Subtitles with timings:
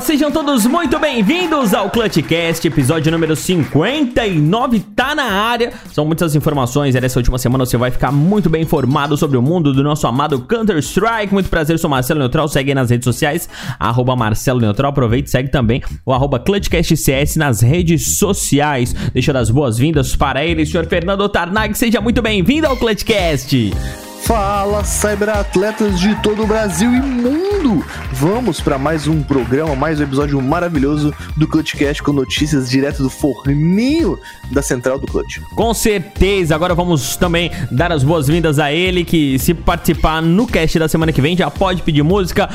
[0.00, 5.72] Sejam todos muito bem-vindos ao Clutchcast, episódio número 59, tá na área.
[5.92, 9.42] São muitas informações, e nessa última semana você vai ficar muito bem informado sobre o
[9.42, 11.32] mundo do nosso amado Counter-Strike.
[11.32, 13.48] Muito prazer, sou Marcelo Neutral, segue aí nas redes sociais,
[13.78, 18.94] arroba Marcelo Neutral, aproveite e segue também o arroba ClutchCastCS nas redes sociais.
[19.12, 24.09] Deixa as boas-vindas para ele, senhor Fernando Tarnag, seja muito bem-vindo ao Clutchcast.
[24.22, 27.84] Fala, cyberatletas de todo o Brasil e mundo!
[28.12, 33.10] Vamos para mais um programa, mais um episódio maravilhoso do Clutchcast com notícias direto do
[33.10, 34.18] forninho
[34.52, 35.40] da central do Clutch.
[35.54, 40.78] Com certeza, agora vamos também dar as boas-vindas a ele, que se participar no cast
[40.78, 42.48] da semana que vem já pode pedir música.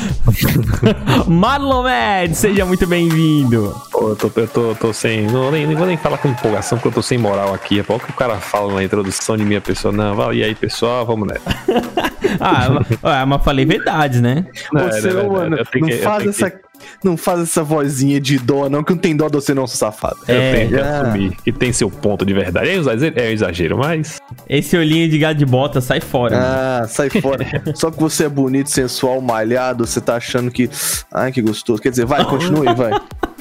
[1.27, 3.75] Marlon Med, seja muito bem-vindo.
[3.91, 5.23] Pô, eu tô, eu tô, tô sem.
[5.23, 7.79] Não, nem, nem vou nem falar com empolgação, porque eu tô sem moral aqui.
[7.79, 9.91] É pouco que o cara fala na introdução de minha pessoa.
[9.91, 11.54] Não, vai, e aí, pessoal, vamos nessa.
[12.39, 14.45] ah, mas, mas falei verdades, né?
[14.71, 16.51] Não, Você, é, mano, não que, faz essa.
[16.51, 16.65] Que...
[17.03, 19.77] Não faz essa vozinha de dó, não, que não tem dó de você não, seu
[19.77, 20.17] safado.
[20.27, 20.81] Eu é, tenho que é.
[20.81, 22.69] assumir que tem seu ponto de verdade.
[22.69, 24.21] É exagero, é exagero, mas.
[24.47, 26.37] Esse olhinho de gato de bota sai fora.
[26.37, 26.89] Ah, mano.
[26.89, 27.45] sai fora.
[27.75, 30.69] Só que você é bonito, sensual, malhado, você tá achando que.
[31.13, 31.81] Ai, que gostoso.
[31.81, 32.91] Quer dizer, vai, continue, vai.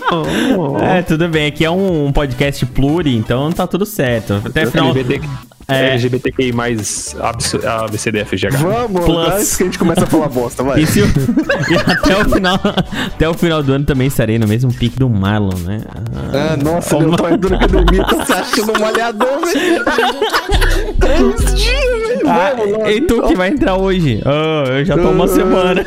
[0.82, 1.46] É, tudo bem.
[1.46, 4.40] Aqui é um, podcast pluri, então tá tudo certo.
[4.44, 4.94] Até final.
[5.66, 5.90] É.
[5.90, 8.56] LGBTQI mais ABCDFGH.
[8.58, 9.56] Vamos, Plus.
[9.56, 10.82] que a gente começa a falar bosta, vai.
[10.82, 11.02] E, se, e
[11.86, 12.60] até, o final,
[13.06, 15.80] até o final do ano também estarei no mesmo pique do Marlon, né?
[16.32, 17.06] Ah, nossa, Uma...
[17.06, 19.84] eu tô indo na academia, tô se achando um malhador, velho.
[21.00, 22.84] Três dias, velho.
[22.84, 24.20] Ah, e tu que vai entrar hoje?
[24.24, 25.86] Oh, eu já tô uma semana.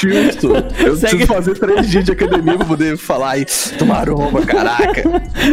[0.00, 0.48] Justo.
[0.84, 1.16] Eu Segue...
[1.16, 3.46] preciso fazer três dias de academia pra poder falar aí,
[3.78, 5.02] tomar uma, caraca.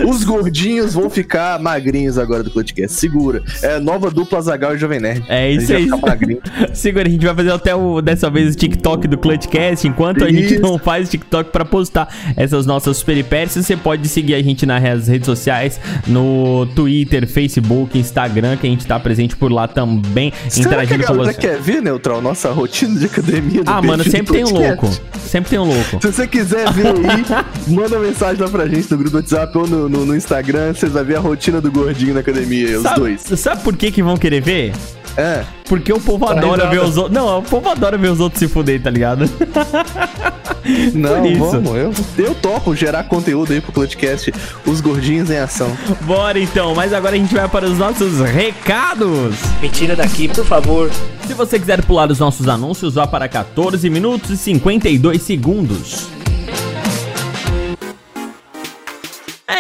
[0.07, 3.42] Os gordinhos vão ficar magrinhos agora do podcast, segura.
[3.61, 5.23] É nova dupla Zagal e Jovem Nerd.
[5.27, 5.87] É isso aí.
[6.73, 9.87] Segura, a gente vai fazer até o, dessa vez o TikTok do Clutchcast.
[9.87, 10.49] Enquanto a isso.
[10.49, 15.07] gente não faz TikTok pra postar essas nossas peripécias, você pode seguir a gente nas
[15.07, 20.67] redes sociais, no Twitter, Facebook, Instagram, que a gente tá presente por lá também, Será
[20.67, 21.33] interagindo que a com você.
[21.33, 23.61] quer ver, Neutral, nossa rotina de academia?
[23.65, 24.89] ah, mano, sempre tem um louco.
[25.19, 25.99] Sempre tem um louco.
[26.01, 27.25] Se você quiser ver aí,
[27.73, 30.91] manda mensagem lá pra gente no grupo do WhatsApp ou no, no, no Instagram, vocês
[30.91, 33.23] vão ver a rotina do gordinho na academia, os dois.
[33.38, 34.73] Sabe por que que vão querer ver?
[35.16, 35.44] É.
[35.66, 37.13] Porque o povo adora ver os outros.
[37.13, 39.29] Não, o povo adora ver os outros se fuder, tá ligado?
[40.94, 44.33] Não, vamos, eu, eu topo gerar conteúdo aí pro podcast
[44.66, 45.75] Os Gordinhos em Ação.
[46.01, 49.35] Bora então, mas agora a gente vai para os nossos recados.
[49.61, 50.89] Me tira daqui, por favor.
[51.27, 56.07] Se você quiser pular os nossos anúncios, vá para 14 minutos e 52 segundos.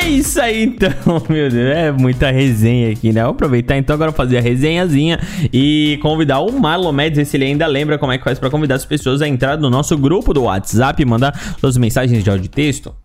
[0.01, 0.89] É isso aí então,
[1.29, 3.21] meu Deus, é muita resenha aqui, né?
[3.21, 5.19] Vou aproveitar então agora fazer a resenhazinha
[5.51, 8.75] e convidar o Marlon Mendes, se ele ainda lembra como é que faz para convidar
[8.75, 12.45] as pessoas a entrar no nosso grupo do WhatsApp e mandar suas mensagens de áudio
[12.45, 12.95] e texto.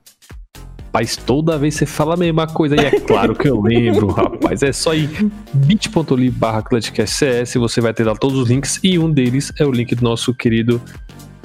[0.87, 4.63] Rapaz, toda vez você fala a mesma coisa e é claro que eu lembro, rapaz.
[4.63, 6.65] É só ir bit.ly barra
[7.07, 10.03] CS, você vai ter lá todos os links e um deles é o link do
[10.03, 10.81] nosso querido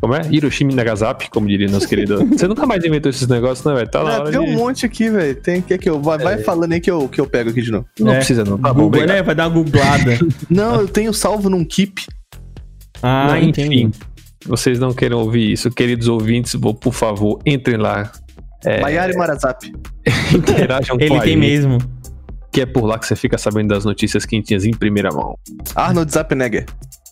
[0.03, 0.21] como é?
[0.29, 2.27] Hiroshima e Nagasaki, como diria nosso querido.
[2.27, 3.89] Você nunca mais inventou esses negócios, né, velho?
[3.89, 4.29] Tá lá.
[4.29, 5.33] Tem um monte aqui, velho.
[5.33, 6.01] Tem que, que eu.
[6.01, 6.21] Vai, é.
[6.21, 7.85] vai falando aí que eu, que eu pego aqui de novo.
[7.97, 8.17] Não é.
[8.17, 8.57] precisa, não.
[8.57, 9.23] Tá Google, bom, né?
[9.23, 10.19] Vai dar uma googlada.
[10.51, 12.01] não, eu tenho salvo num keep.
[13.01, 13.93] Ah, não, enfim.
[14.45, 18.11] Vocês não querem ouvir isso, queridos ouvintes, vou, por favor, entrem lá.
[18.65, 18.81] É...
[18.81, 19.71] Maiara Marazap.
[20.35, 21.77] Interajam Ele tem mesmo.
[22.51, 25.37] Que é por lá que você fica sabendo das notícias quentinhas em primeira mão.
[25.73, 26.65] Arnold Zapnegger.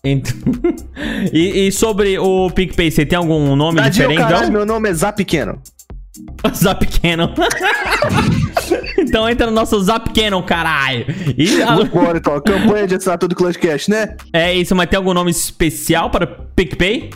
[0.03, 0.33] Então...
[1.31, 4.17] e, e, sobre o PicPay, você tem algum nome Tadinho, diferente?
[4.17, 5.57] Caralho, meu nome é Zap Canon.
[6.55, 7.29] Zap Canon.
[8.97, 11.05] então entra no nosso Zap Canon, caralho.
[11.37, 11.83] E a...
[11.83, 12.41] Bora, então.
[12.41, 14.15] Campanha de assinatura do Clutchcast, né?
[14.33, 17.11] É isso, mas tem algum nome especial para PicPay?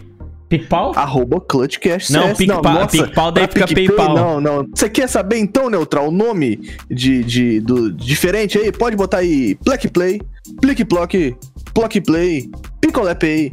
[0.48, 0.92] PicPau?
[0.96, 2.14] Arroba Clutchcast.
[2.14, 4.16] Não, PicPau, PicPau daí fica PicPay, PayPal.
[4.16, 4.68] Não, não.
[4.74, 8.72] Você quer saber então, Neutral, o nome de, de, do, diferente aí?
[8.72, 10.22] Pode botar aí Black Play,
[10.62, 11.36] Plick Plock,
[11.76, 12.50] Plock Play,
[12.82, 13.52] Picolé Pay,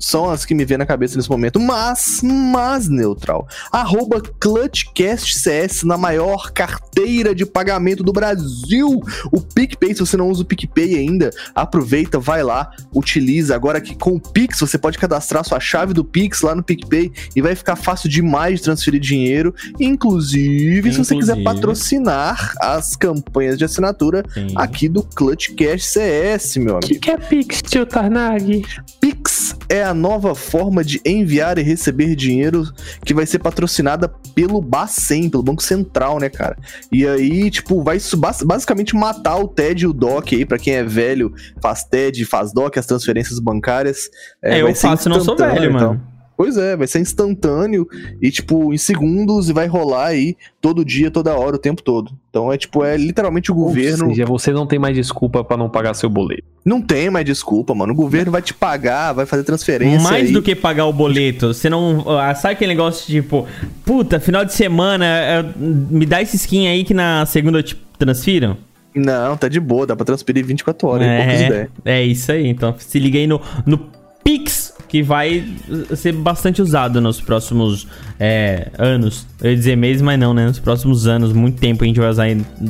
[0.00, 1.60] são as que me vêm na cabeça nesse momento.
[1.60, 3.46] Mas, mas, neutral.
[3.70, 9.00] Arroba ClutchCastCS na maior carteira de pagamento do Brasil.
[9.30, 13.54] O PicPay, se você não usa o PicPay ainda, aproveita, vai lá, utiliza.
[13.54, 17.12] Agora que com o Pix você pode cadastrar sua chave do Pix lá no PicPay
[17.36, 19.54] e vai ficar fácil demais de transferir dinheiro.
[19.78, 20.92] Inclusive, Inclusive.
[20.92, 24.54] se você quiser patrocinar as campanhas de assinatura Sim.
[24.56, 26.86] aqui do ClutchCast CS, meu amigo.
[26.86, 28.64] O que, que é Pix, tio Tarnag?
[29.00, 32.64] Pix é a nova forma de enviar e receber dinheiro
[33.04, 36.56] que vai ser patrocinada pelo Bacen, pelo Banco Central, né, cara?
[36.90, 37.98] E aí, tipo, vai
[38.44, 41.32] basicamente matar o TED e o DOC aí, pra quem é velho,
[41.62, 44.08] faz TED, faz DOC, as transferências bancárias.
[44.42, 45.88] É, eu vai ser faço, não sou velho, então.
[45.94, 46.09] mano.
[46.40, 47.86] Pois é, vai ser instantâneo
[48.18, 52.12] e, tipo, em segundos e vai rolar aí todo dia, toda hora, o tempo todo.
[52.30, 54.04] Então é, tipo, é literalmente o governo.
[54.06, 56.44] Ou seja, você não tem mais desculpa pra não pagar seu boleto.
[56.64, 57.92] Não tem mais desculpa, mano.
[57.92, 60.00] O governo vai te pagar, vai fazer transferência.
[60.00, 60.32] Mais aí.
[60.32, 62.06] do que pagar o boleto, você não.
[62.18, 63.46] ah, Sabe aquele negócio tipo,
[63.84, 67.76] puta, final de semana, eh, me dá esse skin aí que na segunda eu te
[67.98, 68.56] transfiram?
[68.94, 71.16] Não, tá de boa, dá pra transferir 24 horas, é.
[71.18, 71.68] poucas É, ideias.
[71.84, 72.46] é isso aí.
[72.46, 73.78] Então se liga aí no, no
[74.22, 74.59] Pix,
[74.90, 75.46] que vai
[75.94, 77.86] ser bastante usado nos próximos
[78.18, 79.24] é, anos.
[79.40, 80.46] Eu ia dizer meses, mas não, né?
[80.46, 82.26] Nos próximos anos, muito tempo a gente vai usar.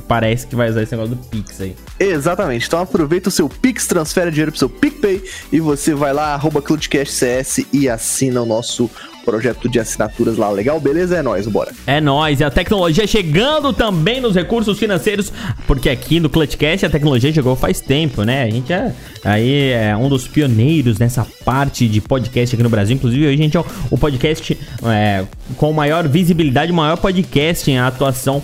[0.06, 1.74] Parece que vai usar esse negócio do Pix aí.
[1.98, 2.66] Exatamente.
[2.66, 6.60] Então aproveita o seu Pix, transfere dinheiro pro seu PicPay e você vai lá, arroba
[6.60, 8.90] CloudCastCS e assina o nosso
[9.24, 10.50] projeto de assinaturas lá.
[10.50, 10.80] Legal?
[10.80, 11.16] Beleza?
[11.16, 11.72] É nóis, bora.
[11.86, 15.32] É nóis, e a tecnologia chegando também nos recursos financeiros,
[15.66, 18.42] porque aqui no Clutchcast a tecnologia chegou faz tempo, né?
[18.44, 18.92] A gente é
[19.24, 22.96] aí é um dos pioneiros nessa parte de podcast aqui no Brasil.
[22.96, 25.24] Inclusive, hoje a gente é o- podcast é,
[25.56, 28.42] com maior visibilidade, o maior podcast em atuação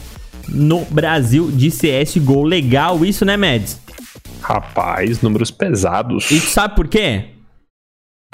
[0.48, 2.42] no Brasil de CSGO.
[2.44, 3.80] Legal isso, né, Mads?
[4.42, 6.30] Rapaz, números pesados.
[6.30, 7.24] E tu sabe por quê?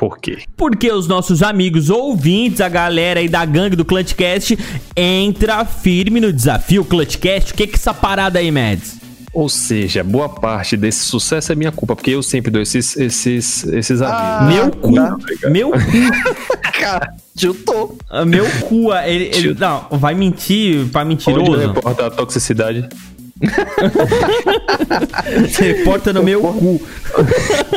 [0.03, 0.39] Por quê?
[0.57, 4.59] Porque os nossos amigos ouvintes, a galera aí da gangue do Clutchcast,
[4.97, 7.53] entra firme no desafio Clutchcast.
[7.53, 8.97] O que que é essa parada aí, Mads?
[9.33, 13.65] Ou seja, boa parte desse sucesso é minha culpa, porque eu sempre dou esses, esses,
[13.69, 14.61] esses Ah, avisos.
[14.65, 15.17] meu cu, tá.
[15.49, 15.79] meu cu,
[16.81, 17.97] Cara, chutou.
[18.11, 21.57] ah, meu cu, ele, ele- não, vai mentir pra Onde mentiroso.
[21.73, 22.89] reporta a toxicidade?
[25.49, 26.81] Você reporta no meu cu.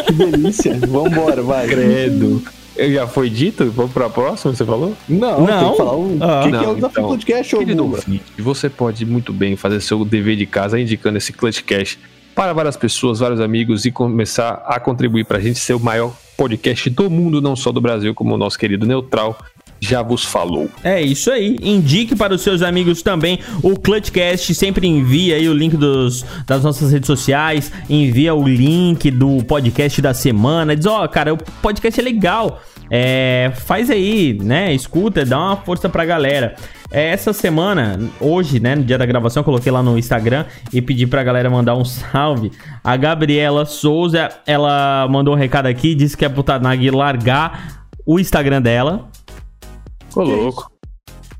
[0.05, 0.77] Que delícia.
[0.87, 1.67] Vambora, vai.
[1.67, 2.41] Credo.
[2.93, 3.71] Já foi dito?
[3.71, 4.93] Vamos pra próxima, você falou?
[5.07, 5.59] Não, Não.
[5.59, 6.41] tem que falar o Ah.
[6.43, 9.79] que, que é Não, o desafio então, podcast, ô ouvinte, você pode muito bem fazer
[9.79, 11.97] seu dever de casa indicando esse Clutchcast
[12.35, 16.13] para várias pessoas, vários amigos e começar a contribuir para a gente ser o maior
[16.35, 19.39] podcast do mundo, não só do Brasil, como o nosso querido Neutral
[19.79, 20.69] já vos falou.
[20.83, 21.57] É isso aí.
[21.61, 24.53] Indique para os seus amigos também o Clutchcast.
[24.55, 27.71] Sempre envia aí o link dos, das nossas redes sociais.
[27.89, 30.75] Envia o link do podcast da semana.
[30.75, 32.61] Diz, ó, cara, o podcast é legal.
[32.89, 34.73] É, faz aí, né?
[34.73, 36.55] Escuta, dá uma força pra galera.
[36.91, 41.07] É, essa semana, hoje, né, no dia da gravação, coloquei lá no Instagram e pedi
[41.07, 42.51] pra galera mandar um salve.
[42.83, 48.19] A Gabriela Souza, ela mandou um recado aqui, disse que é pro Tanag largar o
[48.19, 49.09] Instagram dela.
[50.15, 50.71] Ô, louco.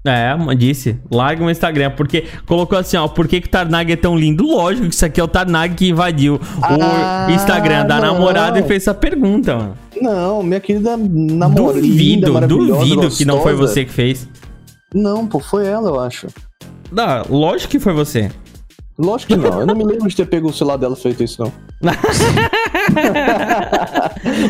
[0.07, 0.98] É, disse.
[1.12, 1.92] Larga o Instagram.
[1.92, 3.07] Porque colocou assim, ó.
[3.07, 4.45] Por que, que o Tarnag é tão lindo?
[4.45, 8.13] Lógico que isso aqui é o Tarnag que invadiu Ah, o Instagram da não.
[8.13, 9.77] namorada e fez essa pergunta, mano.
[10.00, 11.80] Não, minha querida namorada.
[11.80, 13.74] linda, duvido, maravilhosa, duvido que não foi gostosa.
[13.74, 14.27] você que fez.
[14.94, 16.28] Não, pô, foi ela, eu acho.
[16.92, 18.30] Não, lógico que foi você.
[18.97, 19.59] Lógico que não.
[19.59, 21.51] Eu não me lembro de ter pego o celular dela e feito isso, não.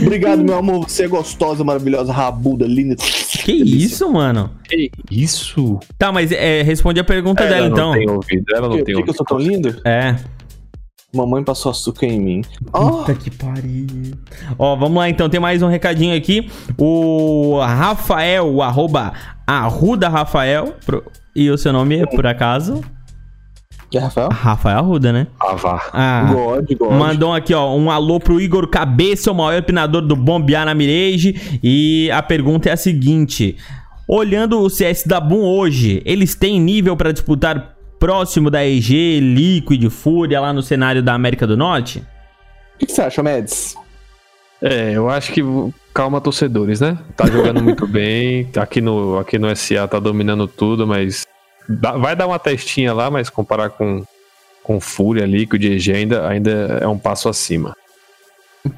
[0.04, 0.88] Obrigado, meu amor.
[0.90, 2.96] Você é gostosa, maravilhosa, rabuda, linda.
[2.96, 4.52] Que isso, mano?
[4.64, 5.80] Que isso?
[5.98, 7.88] Tá, mas é, responde a pergunta dela, ela então.
[7.92, 9.18] não tem ouvido, ela não Por tem que, que eu ouvido.
[9.18, 9.82] sou tão lindo?
[9.86, 10.16] É.
[11.14, 12.42] Mamãe passou açúcar em mim.
[12.72, 13.88] Puta que pariu.
[14.60, 16.50] Ó, vamos lá então, tem mais um recadinho aqui.
[16.78, 19.14] O Rafael, o arroba
[19.48, 20.76] Arruda Rafael.
[20.86, 21.04] pro-
[21.34, 22.82] E o seu nome é, por acaso?
[23.98, 24.30] É Rafael?
[24.30, 25.28] Rafael Arruda, né?
[25.40, 25.90] Ah, vá.
[25.94, 26.92] Ah, God, God.
[26.94, 31.60] mandou aqui, ó, um alô pro Igor Cabeça, o maior empinador do Bombear na Mirage.
[31.64, 33.58] E a pergunta é a seguinte:
[34.08, 39.90] Olhando o CS da Boom hoje, eles têm nível pra disputar próximo da EG, Liquid,
[39.90, 42.00] Fúria lá no cenário da América do Norte?
[42.76, 43.76] O que, que você acha, Mads?
[44.62, 45.42] É, eu acho que.
[45.94, 46.98] Calma, torcedores, né?
[47.16, 48.50] Tá jogando muito bem.
[48.58, 51.26] Aqui no, aqui no SA tá dominando tudo, mas.
[51.68, 54.04] Dá- vai dar uma testinha lá, mas comparar com,
[54.64, 57.76] com Fúria, Liquid e EG ainda, ainda é um passo acima.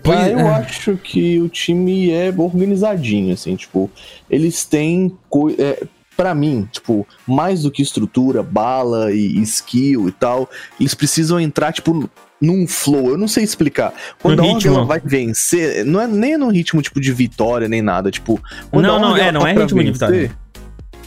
[0.03, 0.55] Pois ah, eu é.
[0.55, 3.89] acho que o time é organizadinho, assim, tipo,
[4.29, 5.17] eles têm.
[5.29, 5.83] Co é,
[6.17, 11.71] para mim, tipo, mais do que estrutura, bala e skill e tal, eles precisam entrar,
[11.71, 12.09] tipo,
[12.41, 13.09] num flow.
[13.11, 13.93] Eu não sei explicar.
[14.19, 14.75] Quando No a ritmo.
[14.75, 18.41] ela vai vencer, não é nem num ritmo tipo de vitória nem nada, tipo.
[18.73, 20.31] Não, não, é, não tá é ritmo de vitória.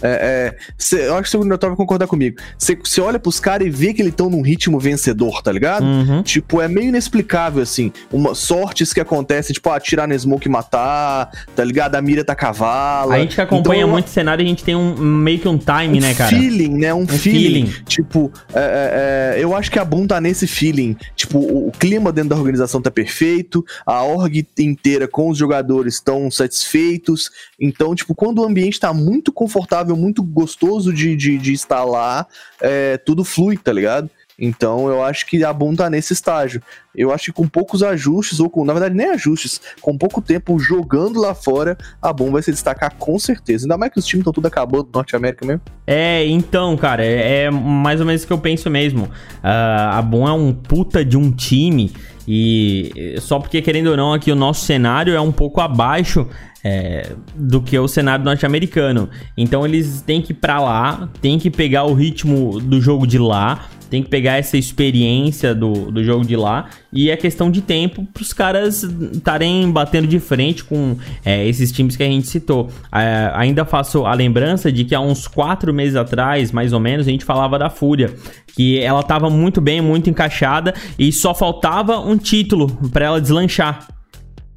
[0.03, 2.37] É, é, cê- eu acho que o segundo Neutral vai concordar comigo.
[2.59, 5.85] Você olha pros caras e vê que eles estão num ritmo vencedor, tá ligado?
[5.85, 6.23] Uhum.
[6.23, 7.93] Tipo, é meio inexplicável, assim.
[8.13, 11.95] Uma, sortes que acontecem, tipo, atirar no smoke e matar, tá ligado?
[11.97, 13.15] A mira tá cavala.
[13.15, 15.59] A gente que acompanha Então, muito o cenário, a gente tem um meio que um
[15.59, 16.31] time, um né, cara?
[16.31, 16.95] feeling, né?
[16.95, 17.67] Um, feeling.
[17.67, 17.85] feeling.
[17.87, 20.97] Tipo, é, é, é, eu acho que a Boom tá nesse feeling.
[21.15, 25.95] Tipo, o, o clima dentro da organização tá perfeito, a org inteira com os jogadores
[25.95, 27.31] estão satisfeitos.
[27.59, 32.27] Então, tipo, quando o ambiente tá muito confortável, muito gostoso de, de, de estar lá,
[32.61, 34.11] é, tudo flui, tá ligado?
[34.41, 36.63] Então eu acho que a Boom tá nesse estágio.
[36.97, 40.59] Eu acho que com poucos ajustes, ou com, na verdade, nem ajustes, com pouco tempo
[40.59, 43.65] jogando lá fora, a Boom vai se destacar com certeza.
[43.65, 45.63] Ainda mais que os times estão tudo acabando no Norte América mesmo.
[45.87, 49.09] É, então, cara, é, é mais ou menos o que eu penso mesmo.
[49.43, 51.93] Ah, a Boom é um puta de um time
[52.27, 56.29] e só porque, querendo ou não, aqui o nosso cenário é um pouco abaixo
[56.63, 59.09] é, do que o cenário norte-americano.
[59.37, 63.19] Então eles têm que ir pra lá, têm que pegar o ritmo do jogo de
[63.19, 67.61] lá, tem que pegar essa experiência do, do jogo de lá e é questão de
[67.61, 72.71] tempo pros caras estarem batendo de frente com é, esses times que a gente citou.
[72.93, 77.07] É, ainda faço a lembrança de que há uns quatro meses atrás, mais ou menos,
[77.07, 78.15] a gente falava da Fúria,
[78.55, 84.00] que ela tava muito bem, muito encaixada e só faltava um título pra ela deslanchar.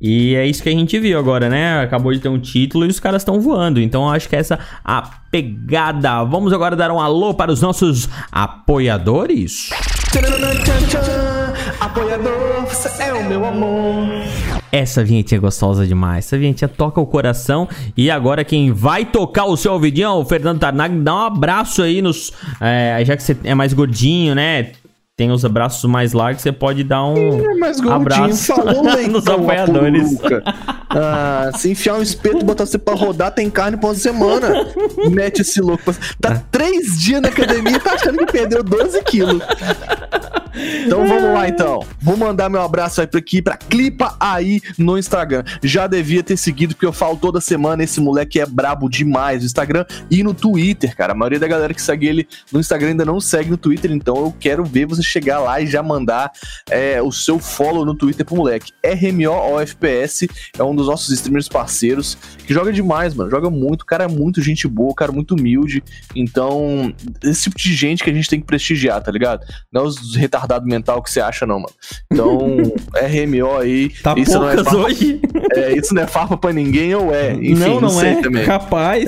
[0.04, 1.82] E é isso que a gente viu agora, né?
[1.82, 3.80] Acabou de ter um título e os caras estão voando.
[3.80, 6.26] Então acho que essa a pegada.
[6.26, 9.70] Vamos agora dar um alô para os nossos apoiadores.
[11.80, 14.10] Apoiador, você é o meu amor.
[14.74, 16.26] Essa vinheta é gostosa demais.
[16.26, 17.70] Essa vinheta toca o coração.
[17.96, 21.00] E agora quem vai tocar o seu ouvidinho é o Fernando Tarnag.
[21.00, 22.34] Dá um abraço aí nos.
[22.60, 24.74] é, já que você é mais gordinho, né?
[25.16, 27.38] Tem os abraços mais largos, você pode dar um É
[27.74, 30.18] gordinho, abraço falou nos apoiadores.
[30.90, 34.50] Ah, se enfiar um espeto e botar você pra rodar, tem carne pra uma semana.
[35.12, 35.84] Mete esse louco.
[35.84, 39.44] pra- Tá três dias na academia e tá achando que perdeu 12 quilos.
[40.86, 41.84] Então vamos lá então.
[42.02, 45.44] Vou mandar meu abraço aí pra aqui, pra Clipa aí no Instagram.
[45.64, 49.46] Já devia ter seguido, porque eu falo toda semana, esse moleque é brabo demais no
[49.46, 51.14] Instagram e no Twitter, cara.
[51.14, 54.16] A maioria da galera que segue ele no Instagram ainda não segue no Twitter, então
[54.16, 56.32] eu quero ver você chegar lá e já mandar
[56.70, 58.72] é, o seu follow no Twitter pro moleque.
[58.84, 63.30] RMOOFPS é um dos nossos streamers parceiros que joga demais, mano.
[63.30, 65.84] Joga muito, o cara é muito gente boa, o cara é muito humilde.
[66.16, 66.94] Então,
[67.24, 69.46] esse tipo de gente que a gente tem que prestigiar, tá ligado?
[69.72, 71.74] Não é os retardados mental que você acha, não, mano.
[72.12, 72.58] Então,
[72.94, 73.90] RMO aí.
[74.02, 74.88] Tá isso não é farpa,
[75.60, 77.34] é, isso não é farpa pra ninguém ou é?
[77.34, 78.22] Enfim, não, não, sei é.
[78.22, 78.46] também.
[78.46, 79.06] Capaz.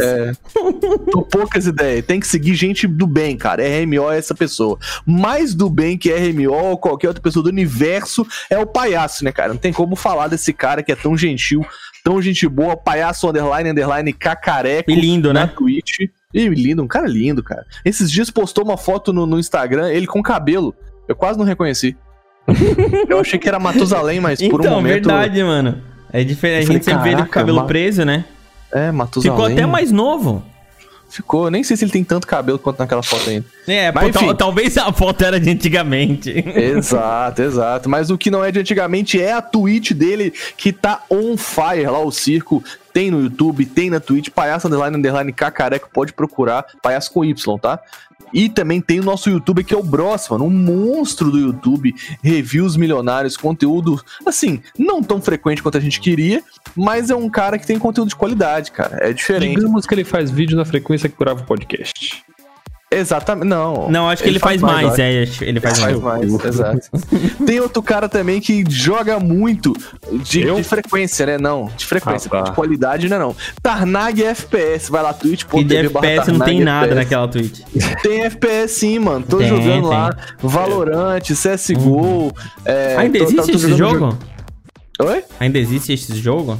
[1.11, 2.05] Tô poucas ideias.
[2.05, 3.63] Tem que seguir gente do bem, cara.
[3.63, 4.77] RMO é essa pessoa.
[5.05, 9.31] Mais do bem que RMO ou qualquer outra pessoa do universo é o palhaço, né,
[9.31, 9.49] cara?
[9.49, 11.65] Não tem como falar desse cara que é tão gentil,
[12.03, 14.89] tão gente boa, palhaço underline, underline, cacareco.
[14.89, 15.47] E lindo, né?
[15.55, 16.09] Twitch.
[16.33, 17.65] E lindo, um cara lindo, cara.
[17.83, 20.75] Esses dias postou uma foto no, no Instagram, ele com cabelo.
[21.07, 21.95] Eu quase não reconheci.
[23.07, 25.07] Eu achei que era Matusalém, mas por um então, momento.
[25.07, 25.81] verdade, mano.
[26.11, 26.69] É diferente.
[26.69, 28.25] A gente sempre vê ele com o cabelo ma- preso, né?
[28.71, 29.37] É, Matusalém.
[29.37, 30.43] Ficou até mais novo.
[31.15, 31.49] Ficou.
[31.49, 33.45] Nem sei se ele tem tanto cabelo quanto naquela foto ainda.
[33.65, 36.29] É, Mas pô, tal- talvez a foto era de antigamente.
[36.55, 37.87] Exato, exato.
[37.89, 41.87] Mas o que não é de antigamente é a Twitch dele, que tá on fire
[41.87, 42.61] lá, o circo.
[42.91, 47.57] Tem no YouTube, tem na Twitch, palhaço underline underline cacareco, pode procurar, palhaço com Y,
[47.59, 47.77] tá?
[48.33, 51.93] E também tem o nosso YouTube que é o Bros, mano, um monstro do YouTube,
[52.21, 56.43] reviews milionários, conteúdo, assim, não tão frequente quanto a gente queria,
[56.75, 59.55] mas é um cara que tem conteúdo de qualidade, cara, é diferente.
[59.55, 62.23] Digamos que ele faz vídeo na frequência que curava o podcast.
[62.97, 63.89] Exatamente, não.
[63.89, 65.01] Não, acho que ele, faz, mais, eu acho.
[65.01, 66.31] é, acho- ele faz Faz mais.
[66.31, 66.89] mais, exato.
[67.45, 69.73] Tem outro cara também que joga muito
[70.23, 71.37] de, de frequência, né?
[71.37, 72.41] Não, de frequência, Ah, tá.
[72.49, 73.17] de qualidade, né?
[73.19, 73.35] Não.
[73.61, 76.95] Tarnag FPS, vai lá, E de twitch.tv FPS não tem nada FPS.
[77.03, 77.59] naquela Twitch.
[78.01, 79.25] Tem FPS sim, mano.
[79.27, 79.81] Tô Tem, jogando tem.
[79.81, 80.15] lá.
[80.41, 82.31] Valorant, CSGO.
[82.63, 84.17] é, Ainda tô- tô- existe tô esse jogando jogo?
[85.01, 85.23] Oi?
[85.39, 86.59] Ainda existe esse jogo?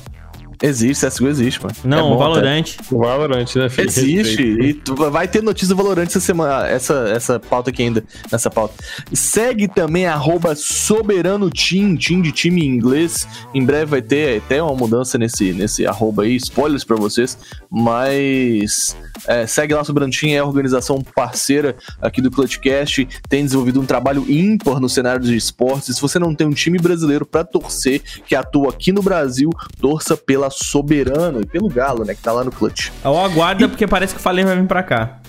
[0.61, 1.75] Existe, CSGO existe, mano.
[1.83, 2.65] Não, É bom, o Valorant.
[2.91, 3.87] O Valorant, né, filho?
[3.87, 8.49] Existe, e tu vai ter notícia Valorante essa semana, essa, essa pauta aqui ainda, nessa
[8.49, 8.73] pauta.
[9.13, 13.27] Segue também arroba Soberano Team, Team de time em inglês.
[13.53, 17.37] Em breve vai ter até uma mudança nesse, nesse arroba aí, spoilers pra vocês,
[17.69, 18.95] mas
[19.27, 23.85] é, segue lá Soberano Team, é a organização parceira aqui do Clutchcast, tem desenvolvido um
[23.85, 25.95] trabalho ímpar no cenário de esportes.
[25.95, 30.15] Se você não tem um time brasileiro pra torcer, que atua aqui no Brasil, torça
[30.15, 32.89] pela Soberano e pelo Galo, né, que tá lá no Clutch.
[33.03, 35.19] Ou aguarda, porque parece que o Falei vai vir pra cá.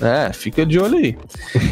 [0.00, 1.16] É, fica de olho aí.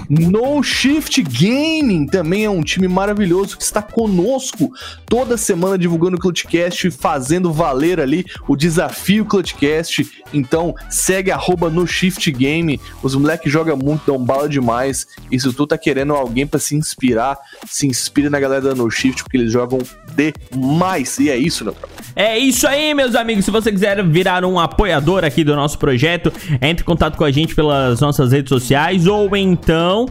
[0.09, 4.73] no Shift Gaming também é um time maravilhoso que está conosco
[5.07, 10.09] toda semana divulgando o Clutchcast, fazendo valer ali o desafio Clutchcast.
[10.33, 12.81] Então, segue arroba no Shift Game.
[13.02, 15.07] Os moleques jogam muito, dão bala demais.
[15.31, 17.37] E se tu tá querendo alguém para se inspirar,
[17.67, 19.81] se inspire na galera da No Shift, porque eles jogam
[20.14, 21.19] demais.
[21.19, 21.91] E é isso, Neutral.
[22.14, 23.45] É isso aí, meus amigos.
[23.45, 27.31] Se você quiser virar um apoiador aqui do nosso projeto, entre em contato com a
[27.31, 30.07] gente pelas nossas redes sociais ou então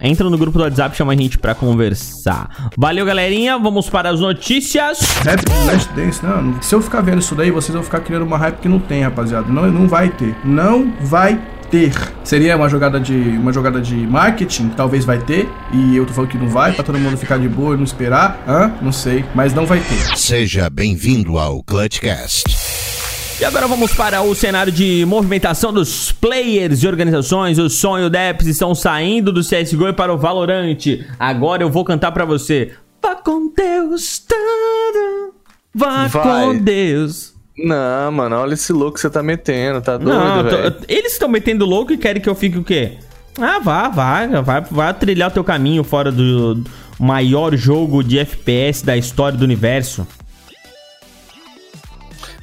[0.00, 2.70] entra no grupo do WhatsApp, chama a gente pra conversar.
[2.76, 3.58] Valeu, galerinha.
[3.58, 5.00] Vamos para as notícias.
[5.22, 6.60] Rap Last Dance, não.
[6.62, 9.02] Se eu ficar vendo isso daí, vocês vão ficar criando uma hype que não tem,
[9.02, 9.50] rapaziada.
[9.50, 10.34] Não, não vai ter.
[10.44, 11.40] Não vai
[11.70, 11.92] ter.
[12.24, 16.30] Seria uma jogada de uma jogada de marketing, talvez vai ter, e eu tô falando
[16.30, 18.42] que não vai, pra todo mundo ficar de boa e não esperar.
[18.46, 18.72] Hã?
[18.82, 20.18] Não sei, mas não vai ter.
[20.18, 22.99] Seja bem-vindo ao Clutchcast.
[23.40, 27.58] E agora vamos para o cenário de movimentação dos players e organizações.
[27.58, 30.76] O Sonho e o Deps estão saindo do CSGO e para o Valorant.
[31.18, 32.72] Agora eu vou cantar para você.
[33.02, 35.34] Vá com Deus, tudo.
[35.74, 36.22] Vá Vai.
[36.44, 37.32] com Deus.
[37.56, 41.28] Não, mano, olha esse louco que você tá metendo, tá doido, Não, tô- eles estão
[41.28, 42.98] metendo louco e querem que eu fique o quê?
[43.38, 46.62] Ah, vá, vá, vai, vai trilhar o teu caminho fora do
[46.98, 50.06] maior jogo de FPS da história do universo.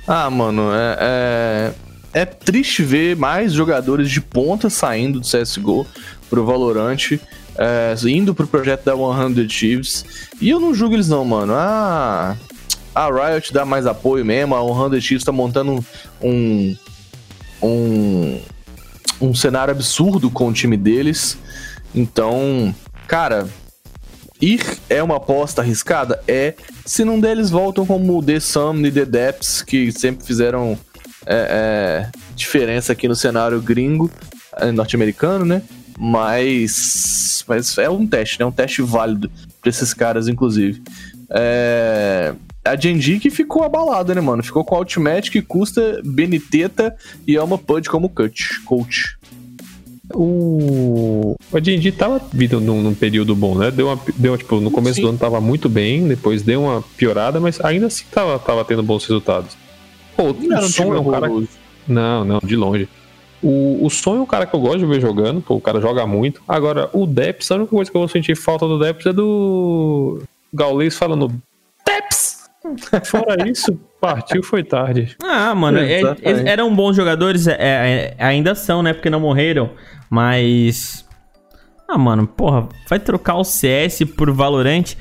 [0.07, 0.97] Ah, mano, é,
[2.13, 5.85] é, é triste ver mais jogadores de ponta saindo do CSGO
[6.29, 7.19] pro Valorant,
[7.57, 10.05] é, indo pro projeto da 100 Thieves.
[10.39, 11.53] E eu não julgo eles não, mano.
[11.53, 12.37] Ah,
[12.95, 15.85] a Riot dá mais apoio mesmo, a 100 Thieves tá montando
[16.21, 16.77] um,
[17.61, 18.41] um,
[19.19, 21.37] um cenário absurdo com o time deles.
[21.93, 22.73] Então,
[23.07, 23.45] cara,
[24.41, 26.21] ir é uma aposta arriscada?
[26.27, 26.53] É.
[26.85, 30.77] Se não deles voltam como The Sum e The Depths, que sempre fizeram
[31.25, 34.09] é, é, diferença aqui no cenário gringo,
[34.57, 35.61] é, norte-americano, né?
[35.99, 38.45] Mas, mas é um teste, né?
[38.45, 39.29] Um teste válido
[39.61, 40.81] pra esses caras, inclusive.
[41.29, 44.43] É, a Genji que ficou abalada, né, mano?
[44.43, 49.16] Ficou com Ultimate que custa Beniteta e Alma Pud como cut, coach.
[50.13, 51.35] O.
[51.53, 53.71] A D&D tava vindo num, num período bom, né?
[53.71, 55.01] Deu uma, deu, tipo, no começo Sim.
[55.01, 58.83] do ano tava muito bem, depois deu uma piorada, mas ainda assim tava, tava tendo
[58.83, 59.57] bons resultados.
[60.15, 61.29] Pô, Não o som time é um cara.
[61.87, 62.87] Não, não, de longe.
[63.41, 65.79] O, o som é um cara que eu gosto de ver jogando, pô, o cara
[65.79, 66.41] joga muito.
[66.47, 70.21] Agora, o Deps, a única coisa que eu vou sentir falta do Deps é do
[70.53, 71.31] Gaulês falando!
[73.05, 75.15] Fora isso, partiu, foi tarde.
[75.23, 76.01] Ah, mano, é-
[76.45, 78.93] eram bons jogadores, é, é, ainda são, né?
[78.93, 79.71] Porque não morreram,
[80.09, 81.05] mas.
[81.87, 84.95] Ah, mano, porra, vai trocar o CS por Valorant.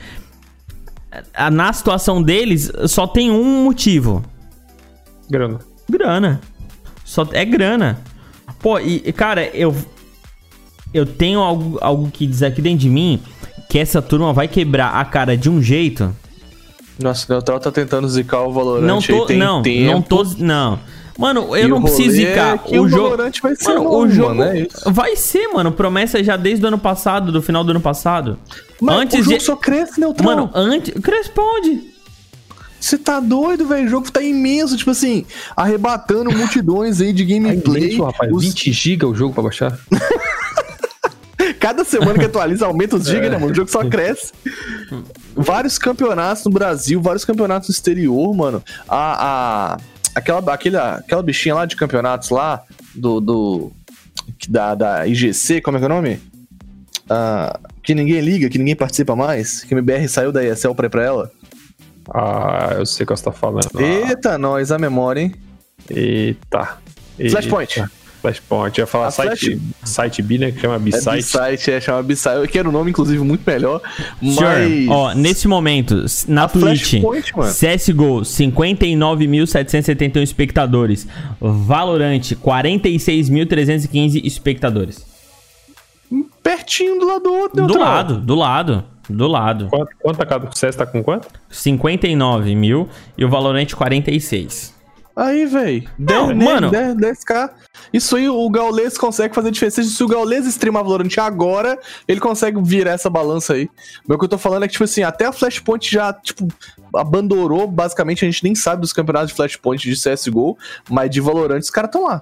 [1.50, 4.22] Na situação deles, só tem um motivo:
[5.30, 5.58] Grana.
[5.88, 6.40] grana.
[7.04, 7.98] Só é grana.
[8.60, 9.74] Pô, e, e, cara, eu.
[10.94, 13.20] Eu tenho algo, algo que dizer aqui dentro de mim
[13.68, 16.14] que essa turma vai quebrar a cara de um jeito.
[16.98, 19.92] Nossa, o Neutral tá tentando zicar o Valorant Não aí tô, tem não, tempo.
[19.92, 20.78] não tô, não.
[21.18, 23.02] Mano, eu E não preciso rolê zicar é que o o jogo.
[23.10, 24.92] Valorant vai ser mano, novo, o jogo mano, é isso.
[24.92, 28.38] vai ser, mano, promessa já desde o ano passado, do final do ano passado.
[28.80, 30.26] Mas antes o jogo de só cresce, Neutral.
[30.26, 31.94] Mano, antes, responde.
[32.78, 33.86] Você tá doido, velho?
[33.86, 35.24] O jogo tá imenso, tipo assim,
[35.56, 37.84] arrebatando multidões aí de É gameplay.
[37.84, 38.30] imenso, rapaz.
[38.30, 39.78] Os- 20 GB o jogo pra baixar.
[41.60, 43.52] Cada semana que atualiza, aumenta os gigas, né, mano?
[43.52, 44.32] O jogo só cresce.
[45.34, 48.62] Vários campeonatos no Brasil, vários campeonatos no exterior, mano.
[48.88, 49.76] A, a,
[50.14, 52.62] aquela, aquele, aquela bichinha lá de campeonatos lá,
[52.94, 53.20] do.
[53.20, 53.72] do
[54.48, 56.20] da, da IGC, como é que é o nome?
[57.08, 59.62] Ah, que ninguém liga, que ninguém participa mais.
[59.62, 61.30] Que a MBR saiu da ESL pra ir pra ela.
[62.12, 63.80] Ah, eu sei o que você tá falando.
[63.80, 65.34] Eita, nós, a memória, hein?
[65.88, 66.78] Eita.
[67.18, 67.30] Eita.
[67.32, 67.84] Flashpoint.
[68.26, 68.78] Flashpoint.
[68.78, 70.50] Eu ia falar A site, site B, né?
[70.50, 71.16] Que chama É B-Site.
[71.16, 72.36] B-Site, é, chama B-Site.
[72.38, 73.80] Eu quero o nome, inclusive, muito melhor.
[74.20, 74.88] Mas.
[74.88, 76.94] ó, nesse momento, na A Twitch.
[76.94, 81.06] CSGO, 59.771 espectadores.
[81.40, 85.04] Valorant, 46.315 espectadores.
[86.42, 87.84] Pertinho do lado do outro, Do Neutral.
[87.88, 89.66] lado, do lado, do lado.
[89.68, 90.48] Quanto, quanto a cada.
[90.48, 91.28] O CS tá com quanto?
[91.50, 94.75] 59 mil e o Valorant 46.
[95.16, 95.88] Aí, velho.
[96.44, 96.70] Mano.
[96.70, 97.50] 10k.
[97.90, 99.82] Isso aí o Gaules consegue fazer diferença.
[99.82, 103.70] Se o Gaules streamar Valorant agora, ele consegue virar essa balança aí.
[104.06, 106.46] Mas o que eu tô falando é que, tipo assim, até a Flashpoint já, tipo,
[106.94, 107.66] abandonou.
[107.66, 110.58] Basicamente, a gente nem sabe dos campeonatos de Flashpoint de CSGO,
[110.90, 112.20] mas de Valorant os caras estão lá.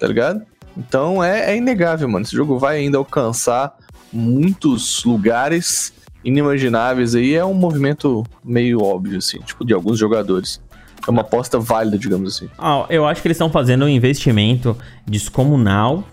[0.00, 0.42] Tá ligado?
[0.76, 2.24] Então é, é inegável, mano.
[2.24, 3.76] Esse jogo vai ainda alcançar
[4.12, 5.92] muitos lugares
[6.24, 7.34] inimagináveis aí.
[7.34, 10.60] É um movimento meio óbvio, assim, tipo, de alguns jogadores.
[11.06, 12.48] É uma aposta válida, digamos assim.
[12.58, 16.04] Ah, eu acho que eles estão fazendo um investimento descomunal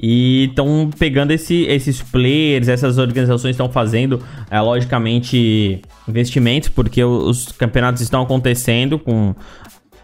[0.00, 7.50] E estão pegando esse, esses players, essas organizações estão fazendo, é, logicamente, investimentos, porque os
[7.50, 9.34] campeonatos estão acontecendo com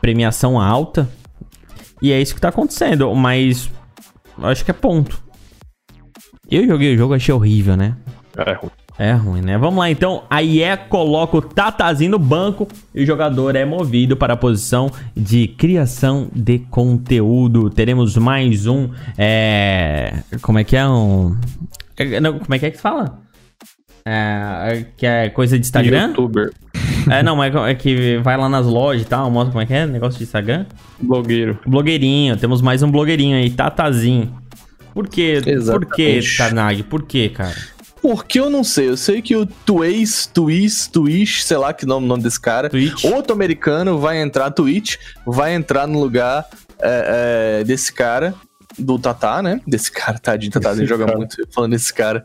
[0.01, 1.09] premiação alta.
[2.03, 3.71] E é isso que tá acontecendo, mas
[4.37, 5.23] eu acho que é ponto.
[6.51, 7.97] Eu joguei o jogo, achei horrível, né?
[8.37, 8.71] É ruim.
[8.97, 9.59] É ruim, né?
[9.59, 10.23] Vamos lá então.
[10.31, 14.89] A IE coloca o Tatazinho no banco e o jogador é movido para a posição
[15.17, 17.69] de criação de conteúdo.
[17.71, 18.89] Teremos mais um.
[19.19, 20.15] É.
[20.41, 20.87] Como é que é?
[20.87, 21.37] Um.
[21.97, 23.19] é- Não, como é que é que se fala?
[24.07, 26.09] É, que é coisa de Instagram?
[26.09, 26.53] Youtuber,
[27.11, 29.73] É, não, mas é que vai lá nas lojas e tal, mostra como é que
[29.73, 30.67] é, negócio de Instagram.
[31.01, 31.59] blogueiro.
[31.67, 34.31] Blogueirinho, temos mais um blogueirinho aí, Tatazinho.
[34.93, 35.41] Por quê?
[35.43, 36.37] Por quê, Exatamente.
[36.37, 36.83] Tanag?
[36.85, 37.55] Por quê, cara?
[38.05, 38.91] Porque eu não sei.
[38.91, 42.69] Eu sei que o Twitch, Twitch, Twitch, sei lá que nome, nome desse cara.
[42.69, 43.03] Twitch?
[43.05, 46.47] Outro americano vai entrar, Twitch, vai entrar no lugar
[46.83, 48.35] é, é, desse cara,
[48.79, 49.59] do Tatá, né?
[49.67, 51.17] Desse cara, tadinho, Tatazinho Esse joga cara.
[51.17, 52.23] muito falando desse cara.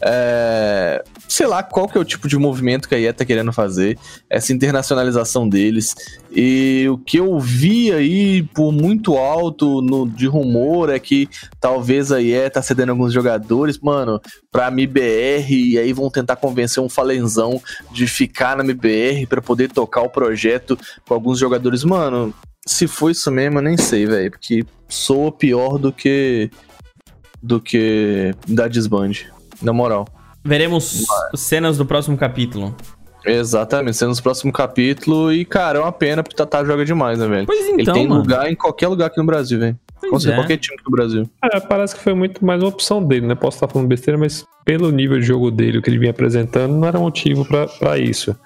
[0.00, 3.52] É, sei lá qual que é o tipo de movimento que a IE tá querendo
[3.52, 5.94] fazer, essa internacionalização deles.
[6.30, 11.28] E o que eu vi aí por muito alto no, de rumor é que
[11.60, 16.82] talvez a IE tá cedendo alguns jogadores, mano, pra MBR, e aí vão tentar convencer
[16.82, 17.60] um falenzão
[17.92, 21.84] de ficar na MBR pra poder tocar o projeto com alguns jogadores.
[21.84, 22.34] Mano,
[22.66, 26.50] se foi isso mesmo, eu nem sei, velho, porque soa pior do que
[27.42, 29.12] do que da desband,
[29.64, 30.06] na moral.
[30.44, 32.74] Veremos cenas do próximo capítulo.
[33.26, 37.18] Exatamente, sendo nos próximos capítulos e, cara, é uma pena porque o Tatá joga demais,
[37.18, 37.46] né, velho?
[37.46, 38.20] Pois Ele então, tem mano.
[38.20, 39.78] lugar em qualquer lugar aqui no Brasil, velho.
[39.98, 40.42] Pois Com certeza, é.
[40.44, 41.30] qualquer time aqui no Brasil.
[41.42, 43.34] É, parece que foi muito mais uma opção dele, né?
[43.34, 46.74] Posso estar falando besteira, mas pelo nível de jogo dele, o que ele vinha apresentando,
[46.74, 48.36] não era motivo pra, pra isso.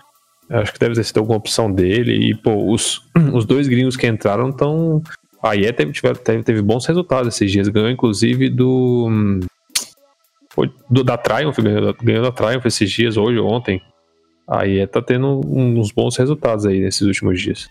[0.48, 2.12] Eu acho que deve ter sido alguma opção dele.
[2.30, 3.02] E, pô, os,
[3.34, 5.02] os dois gringos que entraram estão.
[5.42, 7.66] A IE teve, tiveram- teve, teve bons resultados esses dias.
[7.68, 9.40] Ganhou, inclusive, do.
[10.58, 13.80] Foi do- da Triumph, ganhou da, ganhou da Triumph esses dias, hoje ou ontem.
[14.48, 17.68] A IE tá tendo uns bons resultados aí nesses últimos dias.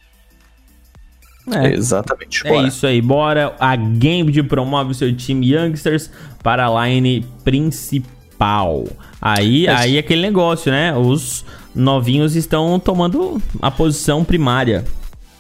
[1.53, 2.45] É, Exatamente.
[2.45, 2.67] É bora.
[2.67, 3.55] isso aí, bora.
[3.59, 6.09] A Gambit promove o seu time Youngsters
[6.43, 8.85] para a line principal.
[9.21, 10.95] Aí, É aí aquele negócio, né?
[10.95, 14.83] Os novinhos estão tomando a posição primária.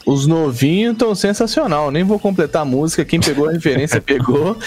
[0.07, 1.91] Os novinhos estão sensacional.
[1.91, 3.03] Nem vou completar a música.
[3.03, 4.57] Quem pegou a referência pegou.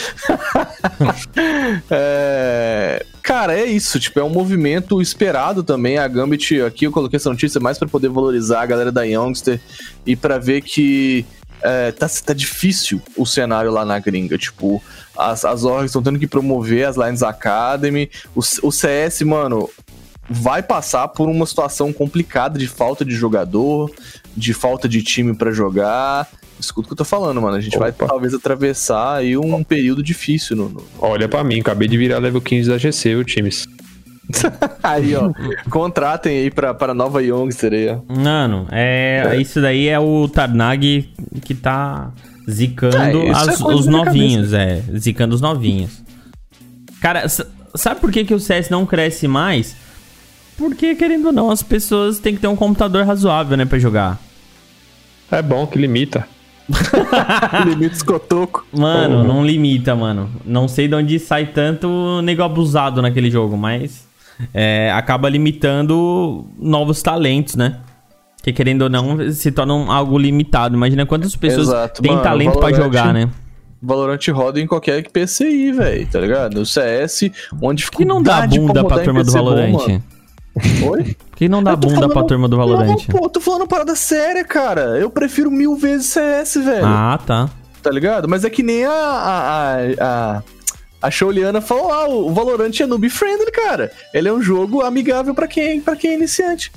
[1.91, 3.99] É, Cara, é isso.
[3.99, 5.99] Tipo, é um movimento esperado também.
[5.99, 9.61] A Gambit, aqui eu coloquei essa notícia mais pra poder valorizar a galera da Youngster
[10.05, 11.25] e pra ver que
[11.63, 14.37] é, tá, tá difícil o cenário lá na gringa.
[14.37, 14.83] Tipo,
[15.17, 18.11] as, as orgs estão tendo que promover as Lines Academy.
[18.35, 19.71] O, o CS, mano,
[20.29, 23.91] vai passar por uma situação complicada de falta de jogador,
[24.37, 26.27] de falta de time pra jogar.
[26.59, 27.57] Escuta o que eu tô falando, mano.
[27.57, 28.07] A gente vai Opa.
[28.07, 30.69] talvez atravessar aí um período difícil no.
[30.69, 33.67] no- Olha pra mim, acabei de virar level 15 da GC, viu, times?
[34.83, 35.33] Aí, ó.
[35.71, 37.99] contratem aí pra, pra nova Youngster aí, ó.
[38.15, 41.09] Mano, é, isso daí é o Tarnag
[41.45, 42.13] que tá
[42.49, 44.83] zicando É, é as- coisa os novinhos, é.
[44.97, 46.01] Zicando os novinhos.
[47.01, 47.27] Cara,
[47.75, 49.75] sabe por que, que o CS não cresce mais?
[50.61, 54.21] Porque, querendo ou não, as pessoas têm que ter um computador razoável, né, pra jogar.
[55.31, 56.27] É bom que limita.
[57.67, 58.65] Limites cotoco.
[58.73, 60.31] Mano, não limita, mano.
[60.45, 64.07] Não sei de onde sai tanto nego abusado naquele jogo, mas
[64.55, 67.79] é, acaba limitando novos talentos, né?
[68.43, 70.75] Que querendo ou não, se tornam algo limitado.
[70.77, 73.29] Imagina quantas pessoas Exato, têm mano, talento pra Valorant- jogar, né?
[73.83, 76.59] Valorant roda em qualquer PCI, velho, tá ligado?
[76.61, 77.31] O CS,
[77.63, 79.73] onde Que não dá dificuldade bunda pra em turma do bom, Valorant.
[79.73, 80.03] mano.
[80.89, 81.17] Oi?
[81.37, 82.87] Que não dá bunda pra falando- turma do Valorant.
[82.89, 84.99] Não, pô, tô falando parada séria, cara.
[84.99, 86.85] Eu prefiro mil vezes CS, velho.
[86.85, 87.49] Ah, tá.
[87.83, 88.29] Tá ligado?
[88.29, 88.91] Mas é que nem a.
[88.93, 90.43] A, a, a,
[91.03, 93.91] a Shouliana falou lá, o Valorant é noob friendly, cara.
[94.13, 96.71] Ele é um jogo amigável pra quem, pra quem é iniciante.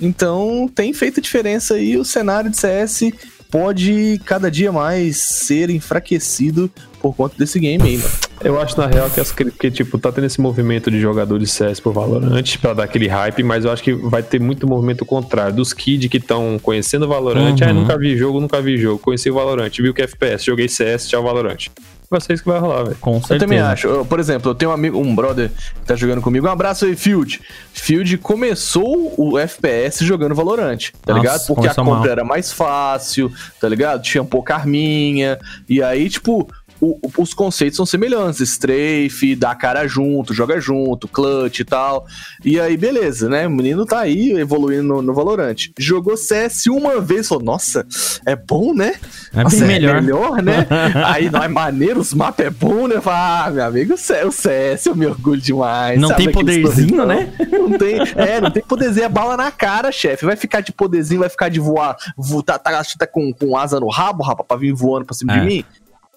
[0.00, 1.96] Então tem feito diferença aí.
[1.96, 3.10] O cenário de CS
[3.56, 8.10] pode cada dia mais ser enfraquecido por conta desse game aí, mano.
[8.44, 11.80] Eu acho, na real, que, as, que tipo, tá tendo esse movimento de jogadores CS
[11.80, 15.56] pro Valorant pra dar aquele hype, mas eu acho que vai ter muito movimento contrário.
[15.56, 17.68] Dos kids que estão conhecendo o Valorant, Uhum.
[17.68, 18.98] ah, nunca vi jogo, nunca vi jogo.
[18.98, 21.68] Conheci o Valorant, viu que é FPS, joguei CS, tchau Valorant.
[22.10, 22.96] Vai ser isso que vai rolar, velho.
[23.00, 23.34] Com certeza.
[23.34, 23.86] Eu também acho.
[23.86, 26.46] Eu, por exemplo, eu tenho um amigo, um brother que tá jogando comigo.
[26.46, 27.40] Um abraço aí, Field.
[27.72, 31.46] Field começou o FPS jogando Valorant, tá Nossa, ligado?
[31.46, 32.06] Porque a compra mal.
[32.06, 34.02] era mais fácil, tá ligado?
[34.02, 35.38] Tinha pouca arminha.
[35.68, 36.48] E aí, tipo,
[36.80, 38.40] o- os conceitos são semelhantes.
[38.40, 42.06] Strafe, dá cara junto, joga junto, clutch e tal.
[42.44, 43.46] E aí, beleza, né?
[43.46, 45.56] O menino tá aí evoluindo no, no Valorant.
[45.78, 47.86] Jogou CS uma vez, falou, nossa,
[48.24, 48.94] é bom, né?
[49.34, 50.42] É Nossa, bem melhor.
[50.42, 50.66] né?
[51.06, 53.00] aí não é maneiro, os mapas é bom, né?
[53.00, 56.00] Fala, ah, meu amigo, o CS, eu me orgulho demais.
[56.00, 57.32] Não tem poderzinho, né?
[57.52, 60.24] Não tem, é, não tem poderzinho, é bala na cara, chefe.
[60.24, 63.78] Vai ficar de poderzinho, vai ficar de voar, vo, tá, tá, tá com, com asa
[63.80, 65.40] no rabo, rapaz, pra vir voando pra cima É.
[65.40, 65.64] de mim.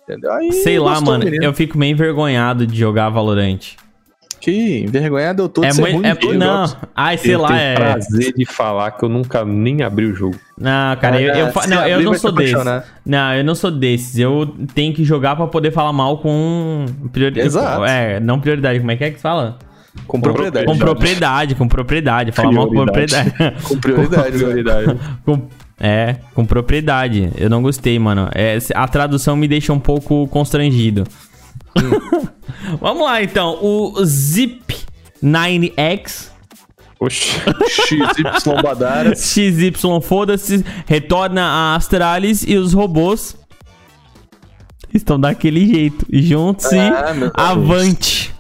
[0.10, 0.32] Entendeu?
[0.34, 1.24] Aí Sei lá, mano.
[1.24, 1.44] menino.
[1.44, 3.60] Eu fico meio envergonhado de jogar Valorant.
[4.42, 5.96] Que envergonhado eu tô de É ser muito.
[5.98, 6.64] ruim É, de não,
[6.96, 7.76] ai, sei eu lá, tenho é.
[7.76, 10.40] prazer de falar que eu nunca nem abri o jogo.
[10.58, 12.84] Não, cara, eu, eu, Ah, não, eu abrir, não vai sou se desses.
[13.06, 14.18] Não, eu não sou desses.
[14.18, 17.48] Eu tenho que jogar pra poder falar mal com prioridade.
[17.48, 17.84] Exato.
[17.84, 18.80] É, não prioridade.
[18.80, 19.60] Como é que é que fala?
[20.08, 20.66] Com propriedade.
[20.66, 22.32] Com propriedade, com propriedade.
[22.32, 23.34] Falar mal com propriedade.
[23.64, 24.32] Com prioridade.
[24.38, 25.00] Prioridade.
[25.26, 25.48] Com-
[25.80, 27.32] é, com propriedade.
[27.38, 28.30] Eu não gostei, mano.
[28.34, 31.06] É, a tradução me deixa um pouco constrangido.
[32.82, 33.58] Vamos lá, então.
[33.62, 33.94] O
[35.24, 36.30] Zip9X
[37.00, 37.40] Oxi.
[37.70, 39.16] XY Badara.
[39.18, 39.72] XY,
[40.04, 43.38] foda-se, retorna a Astralis e os robôs
[44.94, 46.06] estão daquele jeito.
[46.12, 47.32] Juntos e Ah, Deus.
[47.36, 48.36] avante.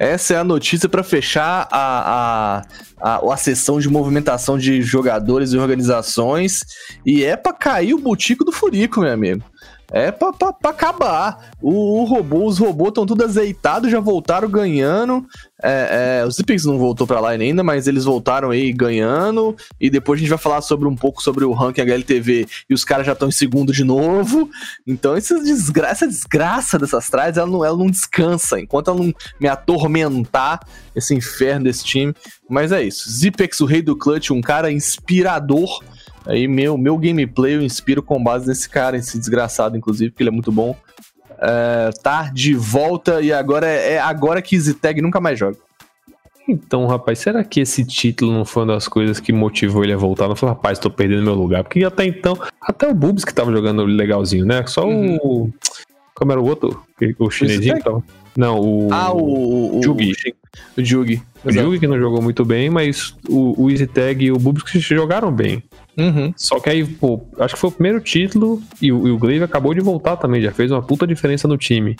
[0.00, 2.62] Essa é a notícia pra fechar a,
[3.02, 6.64] a, a, a sessão de movimentação de jogadores e organizações.
[7.04, 9.44] E é pra cair o butico do Furico, meu amigo.
[9.92, 11.50] É pra, pra, pra acabar.
[11.60, 15.26] O, o robô, os robôs estão tudo azeitados, já voltaram ganhando.
[15.62, 19.56] É, é, o Zipix não voltou pra lá ainda, mas eles voltaram aí ganhando.
[19.80, 22.46] E depois a gente vai falar sobre um pouco sobre o ranking HLTV.
[22.68, 24.48] E os caras já estão em segundo de novo.
[24.86, 28.60] Então, essa desgraça, essa desgraça dessas trás, ela não, ela não descansa.
[28.60, 30.60] Enquanto ela não me atormentar,
[30.94, 32.14] esse inferno desse time.
[32.48, 33.10] Mas é isso.
[33.10, 35.82] Zipex, o rei do clutch, um cara inspirador.
[36.26, 40.30] Aí, meu, meu gameplay eu inspiro com base nesse cara, esse desgraçado, inclusive, porque ele
[40.30, 40.76] é muito bom.
[41.42, 45.56] É, tá de volta e agora é, é agora que Zitag nunca mais joga.
[46.46, 49.96] Então, rapaz, será que esse título não foi uma das coisas que motivou ele a
[49.96, 50.28] voltar?
[50.28, 51.62] Não foi, rapaz, tô perdendo meu lugar.
[51.62, 54.66] Porque até então, até o Bubs que tava jogando legalzinho, né?
[54.66, 55.50] Só o.
[56.14, 56.82] Como era o outro?
[57.18, 58.02] O chinesinho que tava.
[58.36, 58.88] Não, o.
[58.92, 59.78] Ah, o.
[59.78, 60.12] o Jugi.
[60.76, 61.22] O Jugi.
[61.44, 64.80] O Jugi que não jogou muito bem, mas o, o EasyTag e o Bubs que
[64.80, 65.62] jogaram bem.
[66.00, 66.32] Uhum.
[66.36, 69.44] Só que aí, pô, acho que foi o primeiro título e o, e o Glaive
[69.44, 71.96] acabou de voltar também, já fez uma puta diferença no time.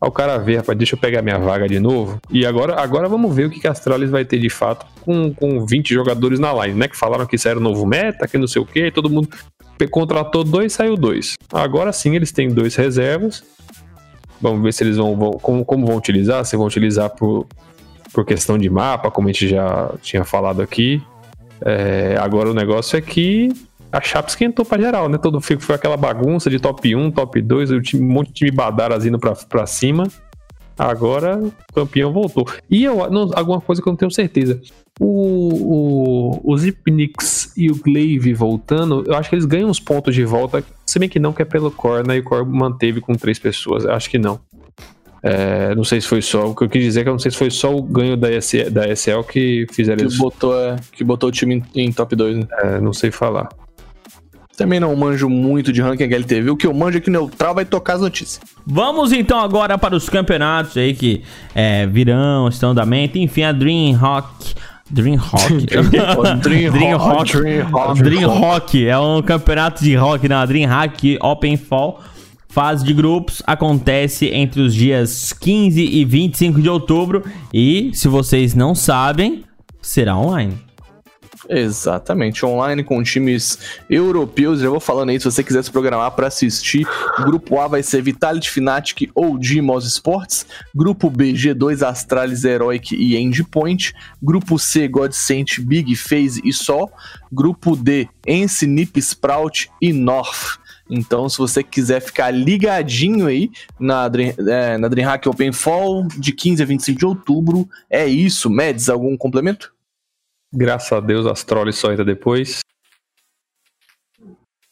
[0.00, 2.20] Aí o cara vê, rapaz, deixa eu pegar minha vaga de novo.
[2.30, 5.32] E agora, agora vamos ver o que, que a Astralis vai ter de fato com,
[5.32, 6.88] com 20 jogadores na line, né?
[6.88, 9.28] Que falaram que isso era o novo meta, que não sei o que, todo mundo
[9.90, 11.36] contratou dois, saiu dois.
[11.52, 13.42] Agora sim eles têm dois reservas.
[14.40, 17.46] Vamos ver se eles vão, vão como, como vão utilizar, se vão utilizar por,
[18.12, 21.02] por questão de mapa, como a gente já tinha falado aqui.
[21.64, 23.50] É, agora o negócio é que
[23.90, 25.18] a chapa esquentou pra geral, né?
[25.18, 28.34] Todo foi, foi aquela bagunça de top 1, top 2, o time, um monte de
[28.34, 30.08] time badaras indo pra, pra cima.
[30.78, 32.46] Agora o campeão voltou.
[32.70, 34.60] E eu, não, alguma coisa que eu não tenho certeza.
[34.98, 40.14] O, o, o Zipnix e o Glaive voltando, eu acho que eles ganham uns pontos
[40.14, 40.64] de volta.
[40.86, 42.16] Se bem que não, que é pelo Core, né?
[42.16, 43.84] E o Core manteve com três pessoas.
[43.84, 44.40] Eu acho que não.
[45.22, 46.48] É, não sei se foi só.
[46.48, 48.16] O que eu quis dizer é que eu não sei se foi só o ganho
[48.16, 50.18] da, SL, da SL que fizeram Que isso.
[50.18, 52.38] botou, é, que botou o time em, em top 2.
[52.38, 52.46] Né?
[52.58, 53.48] É, não sei falar.
[54.56, 56.50] Também não manjo muito de ranking HLTV.
[56.50, 58.40] O que eu manjo é que o Neutral vai tocar as notícias.
[58.66, 61.22] Vamos então agora para os campeonatos aí que
[61.54, 63.16] é, virão, estão em andamento.
[63.16, 64.54] Enfim, a Dreamhawk.
[64.90, 65.66] Dreamhawk.
[66.42, 68.02] Dreamhawk, Dreamhawk.
[68.02, 72.02] Dreamhawk é um campeonato de rock na Dreamhack Open Fall.
[72.52, 77.24] Fase de grupos acontece entre os dias 15 e 25 de outubro.
[77.50, 79.42] E, se vocês não sabem,
[79.80, 80.58] será online.
[81.48, 84.60] Exatamente, online com times europeus.
[84.60, 86.86] Já vou falando aí, se você quiser se programar para assistir.
[87.20, 90.46] Grupo A vai ser Vitality Fnatic ou Gmos Sports.
[90.74, 93.94] Grupo B, G2 Astralis Heroic e Endpoint.
[94.22, 96.92] Grupo C, Godsent, Big Phase e Sol.
[97.32, 100.60] Grupo D, Ence, Nip, Sprout e North.
[100.90, 106.32] Então, se você quiser ficar ligadinho aí na, Dream, é, na DreamHack Open Fall de
[106.32, 108.50] 15 a 25 de outubro, é isso.
[108.50, 109.72] Meds, algum complemento?
[110.52, 112.60] Graças a Deus, as trolls só entra depois.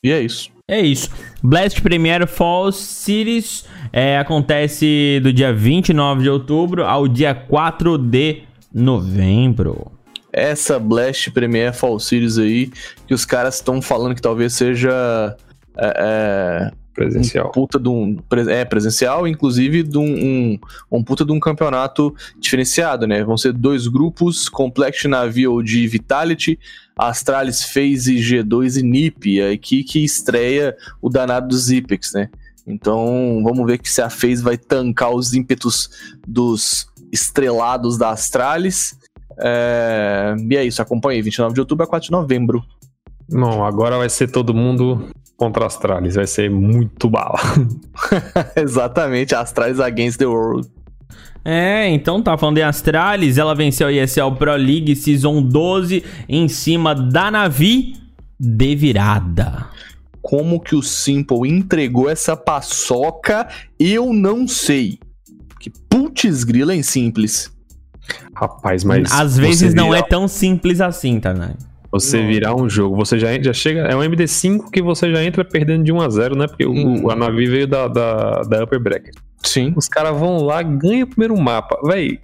[0.03, 0.51] E é isso.
[0.71, 1.11] É isso.
[1.43, 8.45] Blast Premier Fall Series é, acontece do dia 29 de outubro ao dia 4 de
[8.73, 9.91] novembro.
[10.33, 12.71] Essa Blast Premier Fall Series aí,
[13.07, 15.37] que os caras estão falando que talvez seja.
[15.77, 17.49] É, é, Presencial.
[17.49, 18.19] Um puta de um.
[18.49, 20.59] É, presencial, inclusive de um, um,
[20.91, 23.25] um puta de um campeonato diferenciado, né?
[23.25, 26.59] Vão ser dois grupos: Complex Navy de Vitality,
[26.99, 32.29] Astralis Phase G2 e NiP, aqui que estreia o danado dos Zipex, né?
[32.67, 35.89] Então, vamos ver que se a FaZe vai tancar os ímpetos
[36.27, 38.99] dos estrelados da Astralis.
[39.39, 40.35] É...
[40.39, 41.23] E é isso, acompanhei.
[41.23, 42.63] 29 de outubro a 4 de novembro.
[43.29, 45.09] Não, agora vai ser todo mundo
[45.41, 46.17] contra Astralis.
[46.17, 47.39] Vai ser muito bala.
[48.55, 50.69] Exatamente, Astralis against the world.
[51.43, 56.47] É, então tá falando de Astralis, ela venceu a ESL Pro League Season 12 em
[56.47, 57.95] cima da Navi
[58.39, 59.67] de virada.
[60.21, 63.49] Como que o Simple entregou essa paçoca,
[63.79, 64.99] eu não sei.
[65.59, 67.51] Que putz grila em simples.
[68.35, 69.11] Rapaz, mas.
[69.11, 71.55] Às vezes não é tão simples assim, tá, né?
[71.93, 73.81] Você virar um jogo, você já, já chega.
[73.83, 76.47] É um MD5 que você já entra perdendo de 1 a 0 né?
[76.47, 77.05] Porque o- Hum.
[77.05, 79.15] o, a Navi veio da, da, da Upper Bracket.
[79.43, 79.73] Sim.
[79.77, 81.77] Os caras vão lá, ganham o primeiro mapa.
[81.85, 82.21] Véi,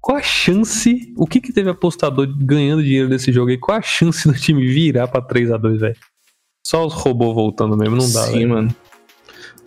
[0.00, 1.12] qual a chance?
[1.16, 3.58] O que que teve apostador ganhando dinheiro desse jogo aí?
[3.58, 5.96] Qual a chance do time virar pra 3x2, velho?
[6.66, 8.48] Só os robôs voltando mesmo, não dá, Sim, velho.
[8.48, 8.76] mano.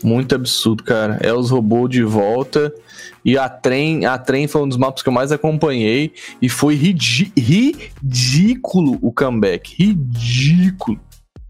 [0.04, 1.18] Muito absurdo, cara.
[1.22, 2.74] É os robôs de volta.
[3.24, 6.14] E a trem, a trem foi um dos mapas que eu mais acompanhei.
[6.42, 7.40] E foi ridículo
[9.02, 9.76] o comeback.
[9.78, 11.00] Ridículo.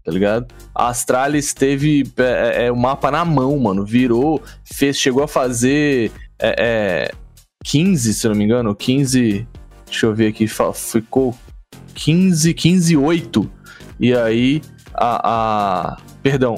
[0.04, 0.46] Tá ligado?
[0.72, 3.84] A Astralis teve é, é, o mapa na mão, mano.
[3.84, 7.10] Virou, fez, chegou a fazer é, é,
[7.64, 8.74] 15, se não me engano.
[8.74, 9.46] 15.
[9.84, 10.46] Deixa eu ver aqui.
[10.74, 11.34] Ficou
[11.94, 13.50] 15, 15 8.
[13.98, 14.62] E aí
[14.94, 15.96] a, a.
[16.22, 16.56] Perdão.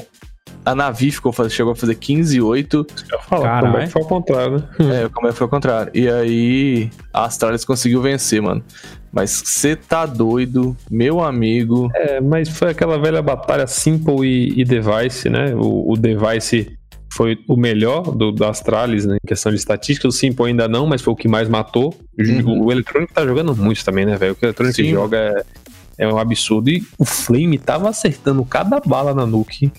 [0.69, 2.87] A Navi ficou, chegou a fazer 15 8.
[3.11, 3.67] Eu falo, Caralho.
[3.73, 5.03] como é que foi ao contrário, né?
[5.05, 5.91] É, como é que foi ao contrário.
[5.95, 8.63] E aí a Astralis conseguiu vencer, mano.
[9.11, 11.91] Mas você tá doido, meu amigo.
[11.95, 15.55] É, mas foi aquela velha batalha Simple e, e Device, né?
[15.55, 16.77] O, o Device
[17.15, 19.17] foi o melhor do, da Astralis, né?
[19.25, 20.07] Em questão de estatística.
[20.07, 21.95] O Simple ainda não, mas foi o que mais matou.
[22.19, 22.65] O, Uhum.
[22.67, 24.33] o Eletrônico tá jogando muito também, né, velho?
[24.33, 24.91] O que o Eletrônico Sim.
[24.91, 26.69] joga é, é um absurdo.
[26.69, 29.73] E o Flame tava acertando cada bala na nuke.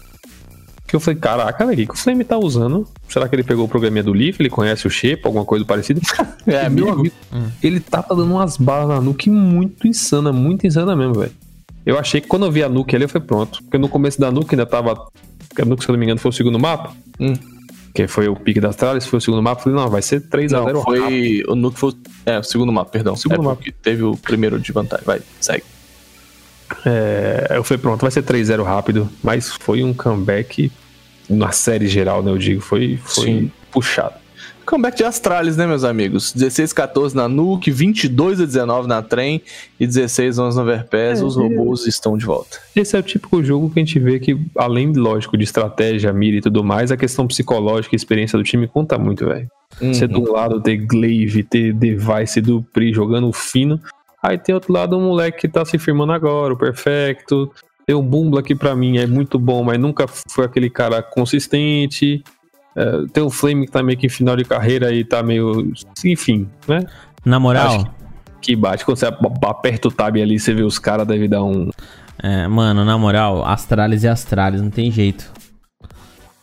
[0.89, 2.87] Que eu falei, caraca, velho, o que o Flame tá usando?
[3.07, 4.39] Será que ele pegou o programinha do Leaf?
[4.39, 6.01] Ele conhece o Shape, alguma coisa parecida?
[6.47, 7.11] É, meu amigo.
[7.31, 11.31] amigo, ele tava dando umas balas na nuke muito insana, muito insana mesmo, velho.
[11.85, 13.61] Eu achei que quando eu vi a nuke ali, eu falei, pronto.
[13.63, 14.93] Porque no começo da nuke ainda tava.
[14.93, 16.91] A nuke, se eu não me engano, foi o segundo mapa.
[17.19, 17.33] Hum.
[17.93, 19.61] Que foi o pique das Astralis, foi o segundo mapa.
[19.61, 20.81] Eu falei, não, vai ser 3x0 Não, rápido.
[20.83, 21.43] foi.
[21.47, 21.93] O Nuke foi.
[22.25, 23.15] É, o segundo mapa, perdão.
[23.15, 23.61] Segundo é mapa.
[23.83, 25.05] teve o primeiro de vantagem.
[25.05, 25.63] Vai, segue.
[26.85, 29.09] É, eu falei, pronto, vai ser 3x0 rápido.
[29.23, 30.71] Mas foi um comeback
[31.29, 32.31] na série geral, né?
[32.31, 33.51] Eu digo, foi, foi Sim.
[33.71, 34.15] puxado.
[34.65, 36.31] Comeback de Astralis, né, meus amigos?
[36.31, 39.41] 16 14 na Nuke, 22 a 19 na Trem
[39.79, 41.21] e 16 11 no Overpass.
[41.21, 42.59] É, Os robôs estão de volta.
[42.75, 46.37] Esse é o típico jogo que a gente vê que, além, lógico, de estratégia, mira
[46.37, 49.47] e tudo mais, a questão psicológica e experiência do time conta muito, velho.
[49.81, 50.11] Você Uhum.
[50.11, 53.79] de um lado ter Glaive, ter Device do Pri jogando fino.
[54.21, 57.51] Aí tem outro lado um moleque que tá se firmando agora, o Perfecto.
[57.85, 62.23] Tem o Bumbla que pra mim é muito bom, mas nunca foi aquele cara consistente.
[62.75, 65.71] É, tem o Flame que tá meio que em final de carreira e tá meio.
[66.05, 66.85] Enfim, né?
[67.25, 67.85] Na moral, Acho
[68.41, 68.85] Que bate.
[68.85, 71.69] Quando você ap- aperta o tab ali, você vê os caras, deve dar um.
[72.21, 75.29] é, mano, na moral, Astralis e Astralis, não tem jeito.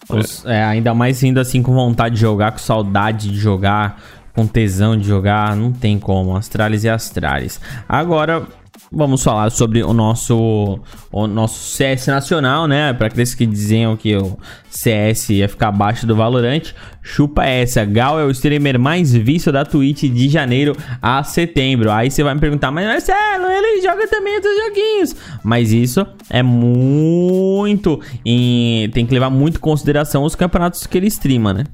[0.08, 4.00] Os- é, ainda mais indo assim com vontade de jogar, com saudade de jogar,
[4.37, 6.37] com tesão de jogar, não tem como.
[6.37, 7.59] Astralis e Astralis.
[7.88, 8.46] Agora,
[8.92, 10.79] vamos falar sobre o nosso
[11.11, 12.92] o nosso CS nacional, né?
[12.92, 17.83] Para aqueles que diziam que o CS ia ficar abaixo do Valorant, chupa essa.
[17.87, 21.90] Gal é o streamer mais visto da Twitch de janeiro a setembro.
[21.90, 25.16] Aí você vai me perguntar, mas Marcelo, ele joga também outros joguinhos.
[25.42, 28.01] Mas isso é muito.
[28.22, 31.64] Em, tem que levar muito em consideração os campeonatos que ele streama, né?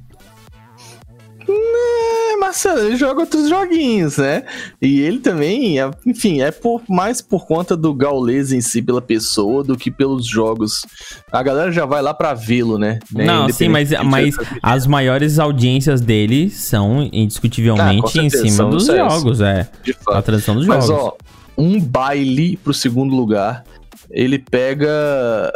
[2.53, 4.43] É, Marcelo, ele joga outros joguinhos, né?
[4.81, 9.01] E ele também, é- enfim, é por, mais por conta do Gaules em si, pela
[9.01, 10.85] pessoa, do que pelos jogos.
[11.31, 12.99] A galera já vai lá pra vê-lo, né?
[13.11, 18.65] Né, Não, sim, mas, mas as maiores audiências dele são Ah, indiscutivelmente com em cima
[18.69, 19.13] dos do CS.
[19.13, 19.67] jogos, é.
[20.09, 21.03] A transição dos Mas, jogos.
[21.05, 21.17] ó,
[21.57, 23.63] um baile pro segundo lugar,
[24.11, 25.51] ele pega.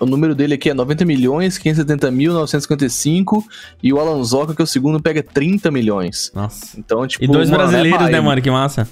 [0.00, 3.44] O número dele aqui é 90 milhões, 570 mil, 955.
[3.82, 6.32] E o Alanzoca, que é o segundo, pega 30 milhões.
[6.34, 6.78] Nossa.
[6.78, 7.22] Então, tipo.
[7.22, 8.26] E dois mano, é brasileiros, né, baile.
[8.26, 8.42] mano?
[8.42, 8.88] Que massa.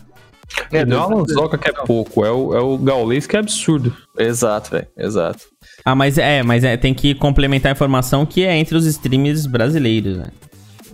[0.70, 3.38] É, não é o Alanzoca que é pouco, é o, é o Gaulês que é
[3.38, 3.94] absurdo.
[4.18, 4.86] Exato, velho.
[4.96, 5.44] Exato.
[5.84, 9.46] Ah, mas é, mas é, tem que complementar a informação que é entre os streamers
[9.46, 10.26] brasileiros, né?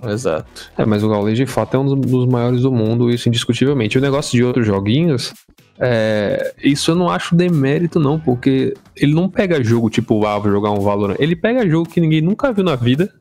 [0.06, 0.70] Exato.
[0.76, 3.96] É, mas o Gaulês de fato é um dos, dos maiores do mundo, isso indiscutivelmente.
[3.96, 5.32] O negócio de outros joguinhos,
[5.78, 10.50] é, isso eu não acho demérito, não, porque ele não pega jogo tipo, ah, vou
[10.50, 11.16] jogar um Valorant.
[11.18, 13.12] Ele pega jogo que ninguém nunca viu na vida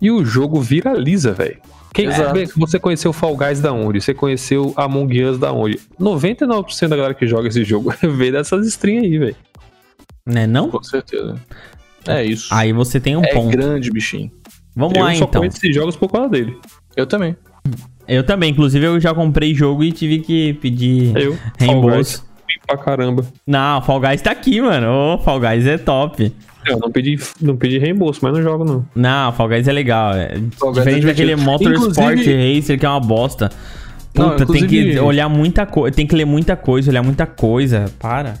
[0.00, 1.58] e o jogo viraliza, velho.
[1.92, 2.34] Quem Exato.
[2.34, 4.00] vê- Você conheceu Fall Guys da onde?
[4.00, 5.80] Você conheceu Among Us da onde?
[5.98, 9.36] 99% da galera que joga esse jogo veio dessas streams aí, velho.
[10.26, 10.70] Né, não?
[10.70, 11.34] Com certeza.
[12.06, 12.48] É isso.
[12.52, 13.50] Aí você tem um é ponto.
[13.50, 14.30] grande, bichinho.
[14.76, 15.40] Vamos eu lá só então.
[15.40, 16.56] conheço esses jogos por causa dele.
[16.94, 17.36] Eu também.
[18.06, 22.18] Eu também, inclusive eu já comprei jogo e tive que pedir Eu, reembolso.
[22.18, 23.24] Fall Guys, pra caramba.
[23.46, 24.88] Não, Fall Guys tá aqui, mano.
[25.14, 26.32] Ô, Fall Guys é top.
[26.66, 28.86] Eu não pedi, não pedi reembolso, mas não jogo não.
[28.94, 30.14] Não, Fall Guys é legal.
[30.14, 31.36] É Fall Guys diferente é daquele.
[31.36, 33.50] Motorsport Inclusive- Racer que é uma bosta.
[34.14, 37.86] Não, Puta, tem que olhar muita coisa, tem que ler muita coisa, olhar muita coisa.
[37.98, 38.34] Para.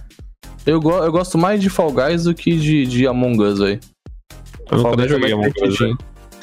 [0.66, 3.78] Eu, go eu gosto mais de Fall Guys do que de, de Among Us, velho.
[4.70, 5.78] Eu Fall nunca é joguei Among Us.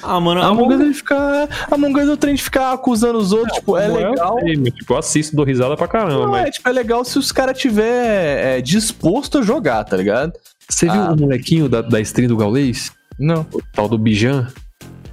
[0.03, 1.67] Ah, mano, Among Us é de ficar.
[1.71, 4.39] Among Us é o trem de ficar acusando os outros, tipo, é eu legal.
[4.39, 6.47] sei, mas, Tipo, eu assisto, dou risada pra caramba, Não, mas...
[6.47, 10.33] é, tipo, é legal se os caras tiver é, disposto a jogar, tá ligado?
[10.69, 11.11] Você viu Ah.
[11.13, 12.91] o molequinho da, da stream do Gaulês?
[13.19, 14.47] Não, O tal do Bijan?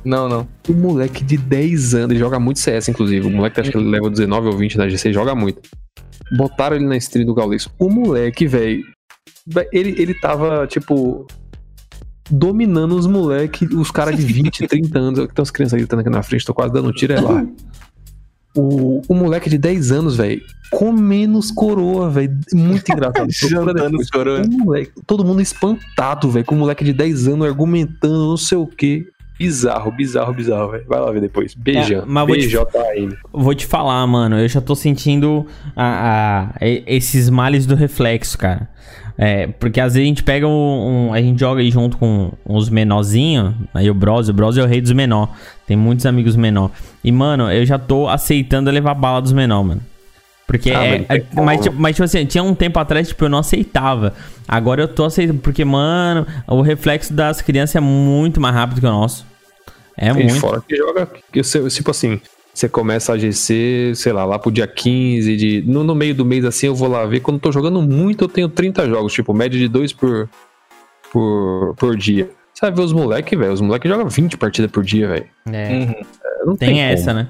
[0.05, 0.49] não, não.
[0.69, 3.27] O moleque de 10 anos, ele joga muito CS, inclusive.
[3.27, 5.61] O moleque acho que ele leva 19 ou 20 na GC, joga muito.
[6.37, 7.69] Botaram ele na stream do Gaulês.
[7.79, 8.83] O moleque, velho,
[9.73, 11.27] ele, ele tava, tipo,
[12.31, 15.19] dominando os moleques, os caras de 20, 30 anos.
[15.19, 17.45] Tem umas crianças gritando aqui na frente, tô quase dando um tiro, é lá.
[18.55, 22.39] O, o moleque de 10 anos, velho, comendo os coroa, velho.
[22.53, 23.27] Muito engraçado.
[23.33, 24.43] Jantando coroa.
[24.47, 28.67] Moleque, todo mundo espantado, velho, com o moleque de 10 anos argumentando não sei o
[28.67, 29.07] que.
[29.39, 30.85] Bizarro, bizarro, bizarro, velho.
[30.87, 31.55] Vai lá ver depois.
[31.55, 32.03] Beijão.
[32.03, 33.19] É, mas vou te-.
[33.33, 38.69] Vou te falar, mano, eu já tô sentindo a, a- esses males do reflexo, cara.
[39.25, 42.33] É, porque às vezes a gente pega um, um- A gente joga aí junto com
[42.45, 43.55] uns menorzinhos.
[43.73, 45.29] Aí o Bros, o Bros é o rei dos menor.
[45.67, 46.71] Tem muitos amigos menor.
[47.05, 49.81] E, mano, eu já tô aceitando levar bala dos menor, mano.
[50.45, 51.07] Porque Ah, é.
[51.09, 51.45] é- como.
[51.47, 54.13] mas, tipo, mas, tipo assim, tinha um tempo atrás, tipo, eu não aceitava.
[54.49, 55.39] Agora eu tô aceitando.
[55.39, 59.25] Porque, mano, o reflexo das crianças é muito mais rápido que o nosso.
[59.97, 60.35] É E muito.
[60.41, 62.21] fora que joga, que tipo assim,
[62.53, 65.63] você começa a GC, sei lá, lá pro dia 15 de.
[65.67, 67.21] No, no meio do mês assim, eu vou lá ver.
[67.21, 70.29] Quando eu tô jogando muito, eu tenho 30 jogos, tipo, média de 2 por,
[71.13, 72.31] por, por dia.
[72.55, 73.53] Você vai ver os moleques, velho.
[73.53, 75.25] Os moleques jogam 20 partidas por dia, velho.
[75.51, 75.73] É.
[75.73, 75.83] Uhum.
[75.91, 77.17] É, Não Tem, tem, essa, como.
[77.17, 77.29] né?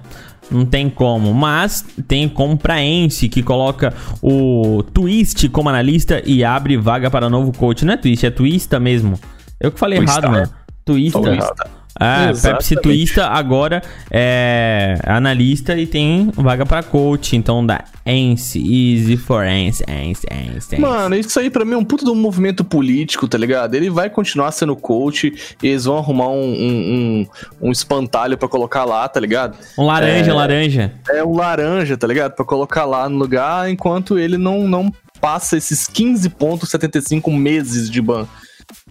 [0.50, 1.32] Não tem como.
[1.32, 7.30] Mas tem como pra Ence, que coloca o Twist como analista e abre vaga para
[7.30, 7.84] novo coach.
[7.84, 9.18] Não é Twist, é Twista mesmo.
[9.60, 10.24] Eu que falei Twistar.
[10.24, 10.50] errado, mano.
[10.84, 11.20] Twista.
[11.20, 11.70] Twista.
[11.98, 12.58] Ah, Exatamente.
[12.70, 17.36] Pepsi Twista agora é analista e tem vaga pra coach.
[17.36, 20.76] Então dá Ence, Easy for Ence, Ence, Ence.
[20.78, 23.74] Mano, isso aí pra mim é um puto de um movimento político, tá ligado?
[23.74, 25.32] Ele vai continuar sendo coach
[25.62, 27.26] e eles vão arrumar um, um,
[27.62, 29.56] um, um espantalho pra colocar lá, tá ligado?
[29.78, 30.34] Um laranja, É.
[30.34, 30.92] laranja.
[31.10, 32.32] É um laranja, tá ligado?
[32.34, 38.26] Pra colocar lá no lugar enquanto ele não, não passa esses 15,75 meses de ban,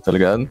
[0.03, 0.47] tá ligado?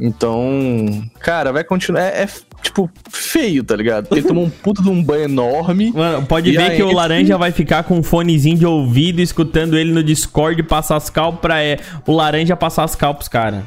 [0.00, 2.00] Então, cara, vai continuar.
[2.02, 2.28] É, é,
[2.62, 4.08] tipo feio, tá ligado?
[4.10, 5.92] Ele tomou um puto de um ban enorme.
[5.94, 9.92] Mano, pode ver que o laranja vai ficar com um fonezinho de ouvido, escutando ele
[9.92, 13.62] no Discord e passar as cal pra é, o laranja passar as cal pros caras.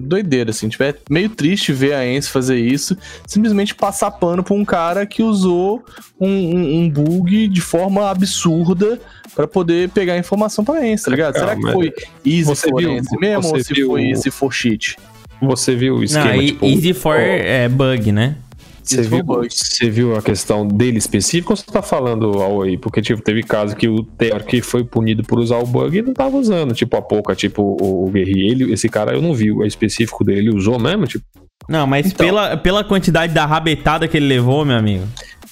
[0.00, 0.68] Doideira, assim.
[0.68, 2.96] Tipo, é meio triste ver a Ence fazer isso.
[3.26, 5.82] Simplesmente passar pano pra um cara que usou
[6.20, 9.00] um, um- um bug de forma absurda
[9.34, 11.34] pra poder pegar informação pra Ence, tá ligado?
[11.38, 11.92] Será que foi
[12.24, 14.96] easy você for viu- Ence mesmo ou se viu- foi easy for cheat?
[15.40, 16.66] Você viu o esquema, Não, e- tipo...
[16.66, 18.36] easy for é, bug, né?
[18.82, 19.48] Você viu, bug.
[19.50, 22.78] você viu a questão dele específico ou você tá falando ao aí?
[22.78, 26.00] Porque, tipo, teve caso que o Theor que foi punido por usar o bug e
[26.02, 26.72] não tava usando.
[26.74, 28.48] Tipo, a pouca, tipo, o, o Guerri.
[28.48, 29.52] Ele, esse cara eu não vi.
[29.52, 31.06] O específico dele, ele usou mesmo?
[31.06, 31.22] Tipo,
[31.68, 32.24] Não, mas Então.
[32.26, 35.04] pela, pela quantidade da rabetada que ele levou, meu amigo.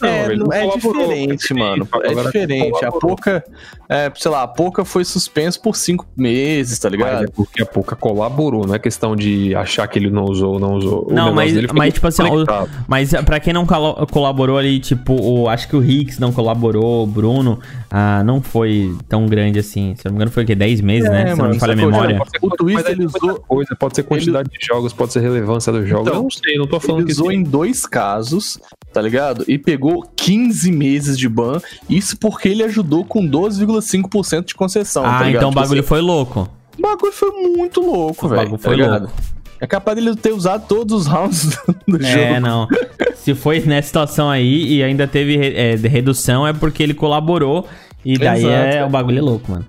[0.03, 1.89] É, ele não é diferente, mano.
[1.95, 2.85] ele- É agora diferente.
[2.85, 3.45] A pouca,
[3.89, 7.25] é, sei lá, a pouca foi suspenso por cinco meses, tá mas ligado?
[7.25, 10.59] é porque a pouca colaborou, não é questão de achar que ele não usou ou
[10.61, 11.07] não usou.
[11.11, 12.45] O Não, mas- mas, tipo assim, o-.
[12.89, 13.67] Mas ah, pra quem não
[14.11, 17.59] colaborou ali, tipo, o, acho que o Hicks não colaborou, o Bruno,
[17.91, 19.95] ah, não foi tão grande assim.
[19.97, 20.55] Se eu não me engano, foi o quê?
[20.55, 21.25] 10 meses, né?
[21.27, 22.17] Se não mano, me falha a memória.
[22.19, 25.21] Pode ser- O Mas é ele usou- Coisa, pode ser quantidade de jogos, pode ser
[25.21, 26.07] relevância dos jogos.
[26.09, 27.37] Então, eu não sei, não tô falando Ele que usou sim.
[27.37, 28.59] em dois casos,
[28.93, 29.45] tá ligado?
[29.47, 29.86] E pegou
[30.17, 31.61] 15 meses de ban.
[31.89, 35.05] Isso porque ele ajudou com 12,5% de concessão.
[35.05, 36.49] Ah, tá então o Tipo bagulho assim, foi louco.
[36.79, 38.43] o bagulho foi muito louco, O velho.
[38.43, 39.03] bagulho tá foi ligado?
[39.03, 39.15] louco.
[39.59, 41.57] É capaz dele ter usado todos os rounds
[41.89, 42.41] do É, jogo.
[42.41, 42.69] não.
[43.15, 47.67] Se foi nessa situação aí e ainda teve é, de redução, é porque ele colaborou.
[48.05, 48.55] E daí Exato.
[48.55, 49.65] é o bagulho é louco, mano.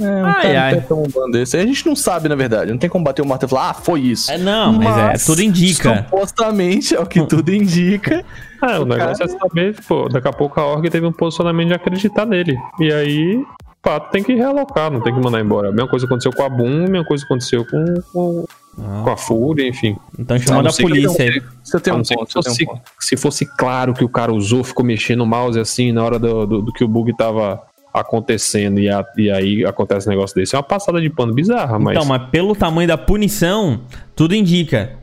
[0.00, 0.84] É, um Ai, cara ai.
[0.90, 1.56] um desse.
[1.56, 2.70] A gente não sabe, na verdade.
[2.70, 4.30] Não tem como bater o martelo e falar, ah, foi isso.
[4.30, 6.04] É, não, mas, é, tudo indica.
[6.04, 8.24] Supostamente, é o que tudo indica.
[8.62, 11.74] É, o negócio é saber, pô, daqui a pouco a org teve um posicionamento de
[11.74, 12.56] acreditar nele.
[12.80, 13.44] E aí,
[13.84, 15.68] fato, tem que realocar, não tem que mandar embora.
[15.68, 18.44] A mesma coisa aconteceu com a Boom, a mesma coisa aconteceu com, com,
[18.76, 19.96] com a Fúria, enfim.
[20.18, 21.42] Então A chamando a polícia aí.
[21.62, 22.66] Você tem um tem fosse,
[22.98, 26.46] se fosse claro que o cara usou, ficou mexendo o mouse assim na hora do,
[26.46, 27.60] do, do que o bug tava
[27.94, 30.54] acontecendo e, a- e aí acontece um negócio desse.
[30.54, 31.96] É uma passada de pano bizarra, mas.
[31.96, 33.80] Então, mas pelo tamanho da punição,
[34.16, 34.98] tudo indica.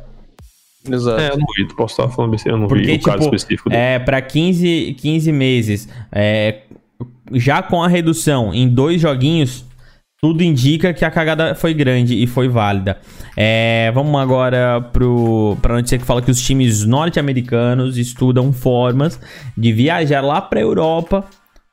[0.89, 1.21] Exato.
[1.21, 3.19] É, eu não vi, tu posso estar falando besteira, eu não Porque, vi o caso
[3.23, 3.81] tipo, específico dele.
[3.81, 6.61] é, pra 15, 15 meses, é,
[7.33, 9.63] já com a redução em dois joguinhos,
[10.19, 12.97] tudo indica que a cagada foi grande e foi válida.
[13.37, 19.19] É, vamos agora pro, pra notícia que fala que os times norte-americanos estudam formas
[19.57, 21.25] de viajar lá pra Europa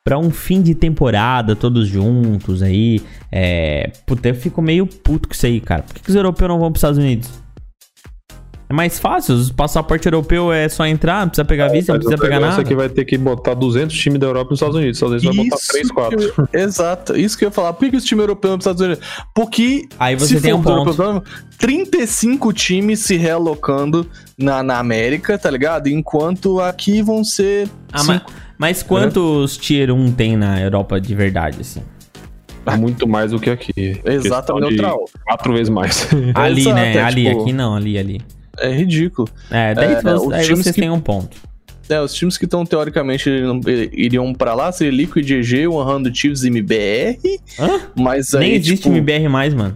[0.09, 3.03] pra um fim de temporada, todos juntos aí.
[3.31, 5.83] É, puta, eu fico meio puto com isso aí, cara.
[5.83, 7.29] Por que, que os europeus não vão pros Estados Unidos?
[8.71, 12.05] É mais fácil, o passaporte europeu é só entrar, não precisa pegar visto, não Mas
[12.05, 12.63] precisa pegar negócio nada.
[12.63, 15.03] é que vai ter que botar 200 times da Europa nos Estados Unidos.
[15.03, 16.19] Os Estados Unidos vai botar 3, 4.
[16.19, 17.75] que eu- exato, isso que eu ia falar.
[17.75, 18.99] Por que, que os times europeus não precisam dizer?
[19.35, 21.03] Porque Aí você se tem for um ponto.
[21.03, 21.23] europeu,
[21.59, 24.07] 35 times se realocando
[24.39, 25.87] na, na América, tá ligado?
[25.89, 27.69] Enquanto aqui vão ser.
[27.93, 28.25] Ah, cinco.
[28.27, 28.48] mas
[28.83, 31.83] quantos Tier 1 tem na Europa de verdade, assim?
[32.67, 33.73] É muito mais do que aqui.
[33.73, 35.05] De neutral.
[35.25, 36.07] Quatro vezes mais.
[36.35, 36.97] Ali, Exato, né?
[36.97, 38.21] é ali, tipo- aqui não, ali, ali.
[38.59, 39.29] É ridículo.
[39.51, 41.37] É, daí É, você- os aí vocês que- têm um ponto.
[41.89, 43.31] É, os times que estão teoricamente
[43.93, 47.19] iriam pra lá seria Liquid GG, 100 Chiefs e MBR.
[47.59, 47.81] Hã?
[47.97, 48.41] Mas aí.
[48.41, 49.75] Nem existe tipo, MBR mais, mano.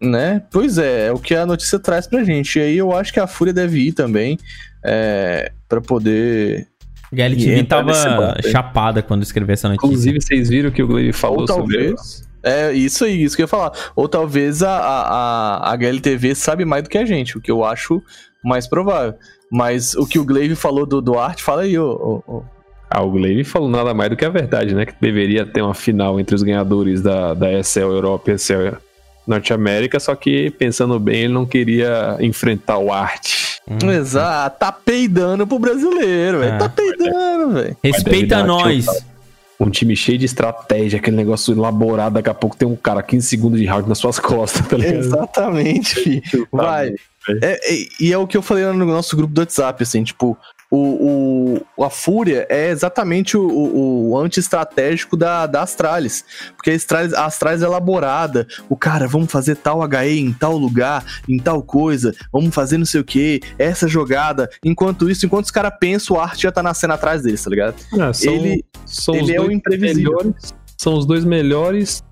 [0.00, 0.42] né?
[0.50, 2.58] Pois é, é o que a notícia traz pra gente.
[2.58, 4.38] E aí eu acho que a Fúria deve ir também.
[4.82, 6.66] É, para poder.
[7.12, 9.86] A GLTV entra nesse tava chapada quando escreveu essa notícia.
[9.86, 12.26] Inclusive, vocês viram que o Glaive falou Ou sobre talvez.
[12.42, 13.72] É isso aí, isso que eu ia falar.
[13.94, 17.50] Ou talvez a, a, a, a HLTV sabe mais do que a gente, o que
[17.50, 18.02] eu acho
[18.42, 19.14] mais provável.
[19.50, 22.22] Mas o que o Glaive falou do Duarte, fala aí, ô.
[22.26, 22.42] ô, ô.
[22.90, 24.84] Ah, o Glaive falou nada mais do que a verdade, né?
[24.84, 28.76] Que deveria ter uma final entre os ganhadores da, da ESL Europa e ESL
[29.26, 33.41] Norte-América, só que, pensando bem, ele não queria enfrentar o Art.
[33.68, 33.90] Hum.
[33.90, 36.54] Exato, tá peidando pro brasileiro, velho.
[36.54, 36.58] É.
[36.58, 37.76] Tá peidando, velho.
[37.82, 38.86] Respeita nós.
[39.60, 43.28] Um time cheio de estratégia, aquele negócio elaborado, daqui a pouco tem um cara 15
[43.28, 44.96] segundos de round nas suas costas, tá ligado?
[44.96, 46.22] Exatamente, fi.
[46.50, 46.94] Vai.
[47.40, 50.02] É, é, e é o que eu falei lá no nosso grupo do WhatsApp, assim,
[50.02, 50.36] tipo,
[50.74, 56.24] o, o, a Fúria é exatamente o, o, o anti-estratégico da, da Astralis.
[56.56, 58.46] Porque a Astralis, a Astralis é elaborada.
[58.70, 62.86] O cara, vamos fazer tal HE em tal lugar, em tal coisa, vamos fazer não
[62.86, 64.48] sei o que, essa jogada.
[64.64, 67.74] Enquanto isso, enquanto os caras pensam, o Art já tá nascendo atrás deles, tá ligado?
[68.00, 70.12] Ah, são, Ele- são ele é o imprevisível.
[70.16, 72.02] melhores- são os dois melhores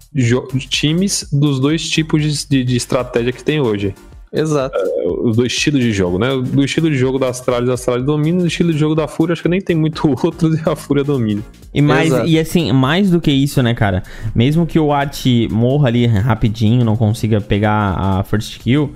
[0.69, 3.95] times dos dois tipos de, de- de estratégia que tem hoje.
[4.33, 4.79] Exato.
[5.25, 6.29] Os dois estilos de jogo, né?
[6.29, 9.33] Do estilo de jogo da Astralis, a Astralis domina, do estilo de jogo da Fúria,
[9.33, 11.43] acho que nem tem muito outro e a Fúria domina.
[11.75, 12.29] E, mais, Exato.
[12.29, 14.03] e assim, mais do que isso, né, cara?
[14.35, 18.95] Mesmo que o Art morra ali rapidinho, não consiga pegar a first kill,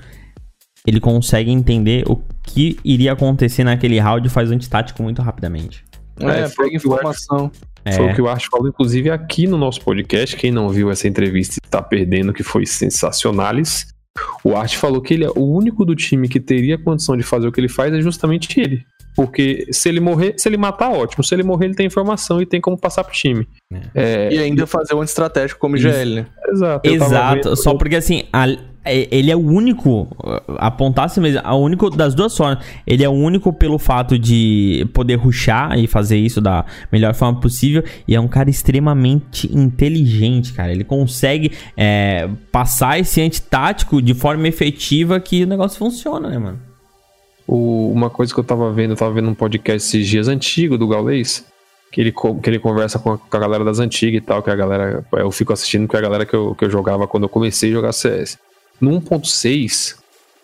[0.87, 5.85] ele consegue entender o que iria acontecer naquele round e faz antitático muito rapidamente.
[6.20, 7.51] É, É, pega informação.
[7.93, 10.37] Foi o É, que o Art falou, inclusive, aqui no nosso podcast.
[10.37, 13.93] Quem não viu essa entrevista e tá perdendo, que foi sensacionales.
[14.45, 17.49] O Art falou que ele é o único do time que teria condição de fazer
[17.49, 18.85] o que ele faz, é justamente ele.
[19.17, 21.23] Porque se ele morrer, se ele matar, ótimo.
[21.23, 23.47] Se ele morrer, ele tem informação e tem como passar pro time.
[23.95, 25.77] É, E ainda fazer um estratégico como.
[25.77, 26.27] IGL, né?
[26.49, 26.89] Exato.
[26.89, 30.09] Exato, vendo- só porque assim, a- é- ele é o único,
[30.59, 35.16] apontasse mesmo, a único das duas formas, ele é o único pelo fato de poder
[35.16, 40.72] ruxar e fazer isso da melhor forma possível, e é um cara extremamente inteligente, cara,
[40.72, 46.59] ele consegue é, passar esse antitático de forma efetiva que o negócio funciona, né, mano?
[47.47, 50.78] O- uma coisa que eu tava vendo, eu tava vendo um podcast esses dias antigo
[50.78, 51.45] do Gaulês,
[51.93, 54.51] que ele, que ele conversa com a, com a galera das antigas e tal, que
[54.51, 55.05] a galera.
[55.12, 57.72] Eu fico assistindo com a galera que eu, que eu jogava quando eu comecei a
[57.74, 58.37] jogar CS.
[58.81, 59.97] No 1.6,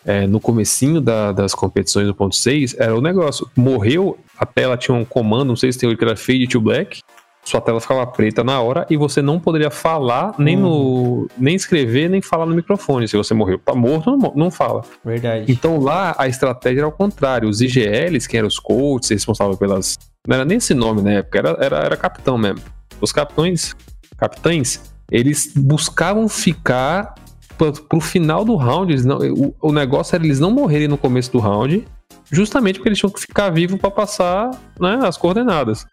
[0.04, 3.48] é, no comecinho da- das competições do 1.6, era o negócio.
[3.56, 7.00] Morreu, a tela tinha um comando, não sei se tem que era fade to black.
[7.42, 11.26] Sua tela ficava preta na hora e você não poderia falar, nem no.
[11.38, 13.08] nem escrever, nem falar no microfone.
[13.08, 13.58] Se você morreu.
[13.58, 14.82] Tá morto, não, fala.
[15.02, 15.50] Verdade.
[15.50, 17.48] Então lá a estratégia era ao contrário.
[17.48, 19.98] Os IGLs, que eram os coaches responsáveis pelas.
[20.28, 22.60] Não era nem esse nome na época, era, era, era capitão mesmo.
[23.00, 23.74] Os capitães,
[24.18, 27.14] capitães, eles buscavam ficar
[27.60, 28.90] pro, pro final do round.
[28.92, 31.84] Eles não, o, o negócio era eles não morrerem no começo do round,
[32.32, 34.50] justamente porque eles tinham que ficar vivos para passar
[34.80, 35.86] né, as coordenadas.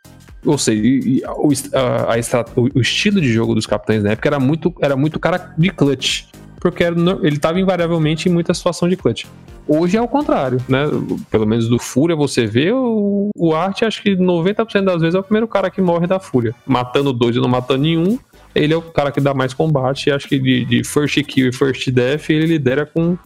[0.46, 4.12] Ou seja, e- e o, a, a o- o estilo de jogo dos capitães na
[4.12, 6.26] época era muito, era muito cara de clutch.
[6.60, 9.26] Porque era ele estava invariavelmente em muita situação de clutch.
[9.68, 10.86] Hoje é o contrário, né?
[11.30, 15.20] Pelo menos do Fúria você vê, o, o Art acho que 90% das vezes é
[15.20, 16.56] o primeiro cara que morre da Fúria.
[16.66, 18.18] Matando dois e não matando nenhum,
[18.58, 20.08] ele é o cara que dá mais combate.
[20.08, 23.18] E acho que de, de first kill e first death ele lidera com.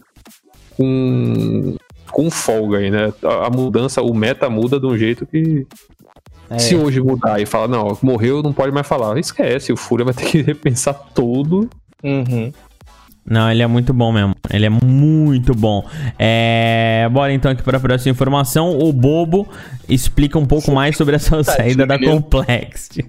[0.76, 1.76] com.
[2.10, 3.12] com folga aí, né?
[3.22, 5.66] A, a mudança, o meta muda de um jeito que.
[6.50, 6.58] É.
[6.58, 9.18] Se hoje mudar e falar, não, morreu, não pode mais falar.
[9.18, 11.70] Esquece, o Fúria vai ter que repensar todo
[12.02, 12.52] Uhum.
[13.24, 14.34] Não, ele é muito bom mesmo.
[14.50, 15.88] Ele é muito bom.
[16.18, 17.08] É...
[17.12, 18.76] Bora então aqui para a próxima informação.
[18.76, 19.48] O Bobo
[19.88, 21.98] explica um pouco mais sobre essa saída da.
[21.98, 23.06] Complexity.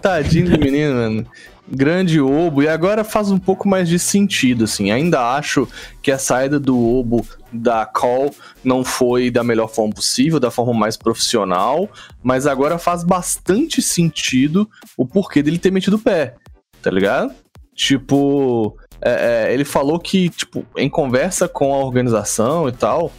[0.00, 1.26] Tadinho do menino, mano.
[1.70, 2.62] Grande Obo.
[2.62, 4.90] E agora faz um pouco mais de sentido, assim.
[4.90, 5.68] Ainda acho
[6.02, 10.74] que a saída do Obo da Call não foi da melhor forma possível, da forma
[10.74, 11.88] mais profissional.
[12.22, 16.34] Mas agora faz bastante sentido o porquê dele ter metido o pé.
[16.82, 17.32] Tá ligado?
[17.74, 23.12] Tipo, é, é, ele falou que, tipo, em conversa com a organização e tal,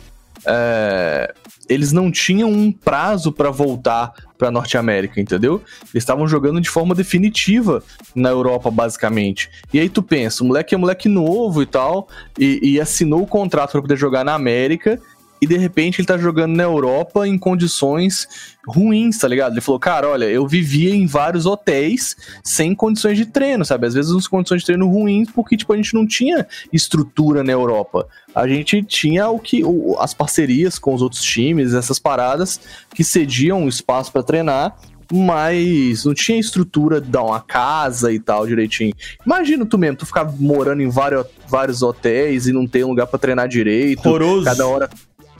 [0.45, 1.33] é,
[1.69, 5.61] eles não tinham um prazo pra voltar pra Norte América, entendeu?
[5.93, 7.83] Eles estavam jogando de forma definitiva
[8.15, 9.49] na Europa, basicamente.
[9.71, 12.07] E aí tu pensa, o moleque é moleque novo e tal,
[12.39, 14.99] e, e assinou o contrato pra poder jogar na América,
[15.41, 18.27] e de repente ele tá jogando na Europa em condições
[18.67, 19.53] ruins, tá ligado?
[19.53, 23.87] Ele falou, cara, olha, eu vivia em vários hotéis sem condições de treino, sabe?
[23.87, 27.51] Às vezes uns condições de treino ruins porque, tipo, a gente não tinha estrutura na
[27.51, 28.07] Europa.
[28.35, 32.59] A gente tinha o que o- as parcerias com os outros times, essas paradas
[32.93, 34.77] que cediam espaço pra treinar,
[35.11, 38.93] mas não tinha estrutura de dar uma casa e tal direitinho.
[39.25, 43.07] Imagina tu mesmo, tu ficar morando em vários, vários hotéis e não ter um lugar
[43.07, 44.05] pra treinar direito.
[44.07, 44.45] Horroroso.
[44.45, 44.89] Cada hora.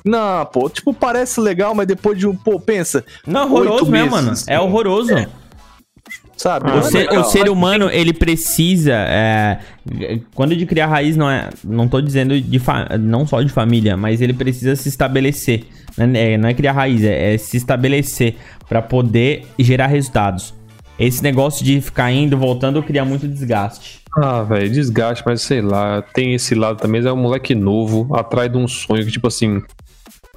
[0.05, 2.35] Não, pô, tipo, parece legal, mas depois de um.
[2.35, 4.33] Pô, pensa, Não, horroroso mesmo, mano.
[4.47, 5.13] É horroroso.
[6.35, 6.67] sabe?
[6.69, 7.21] O Não é ser, legal.
[7.21, 8.93] o ser humano, ele precisa.
[8.93, 9.59] é,
[10.33, 11.49] quando de criar raiz, não é.
[11.63, 15.65] Não tô dizendo de fa- não só de família, mas ele precisa se estabelecer.
[15.97, 16.33] né?
[16.33, 18.35] É, não é criar raiz, é, é se estabelecer
[18.67, 20.53] pra poder gerar resultados.
[20.97, 24.01] Esse negócio de ficar indo, voltando, cria muito desgaste.
[24.15, 28.51] Ah, velho, desgaste, mas sei lá, tem esse lado também, é um moleque novo, atrás
[28.51, 29.63] de um sonho que, tipo assim,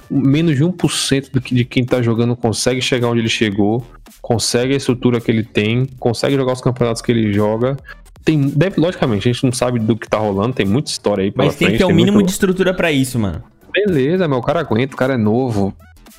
[0.09, 3.85] menos de 1% do que, de quem tá jogando consegue chegar onde ele chegou,
[4.21, 7.77] consegue a estrutura que ele tem, consegue jogar os campeonatos que ele joga.
[8.23, 11.31] Tem, deve, logicamente, a gente não sabe do que tá rolando, tem muita história aí
[11.35, 13.43] Mas tem que frente, ter o mínimo muito- de estrutura pra isso, mano.
[13.71, 15.75] Beleza, meu, o cara aguenta, o cara é novo.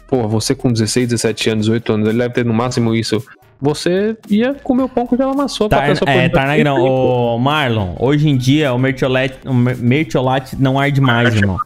[0.07, 3.21] Pô, você com 16, 17 anos, 18 anos, ele deve ter no máximo isso.
[3.61, 6.33] Você ia comer o pão que já amassou pra Tar, ter sua é, oportunidade.
[6.63, 11.57] Tarnagrão, ô Marlon, hoje em dia o mertiolate, o mer- mertiolate não arde mais, irmão.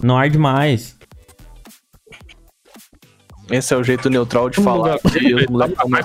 [0.00, 0.95] Não arde mais.
[3.50, 4.98] Esse é o jeito neutral de falar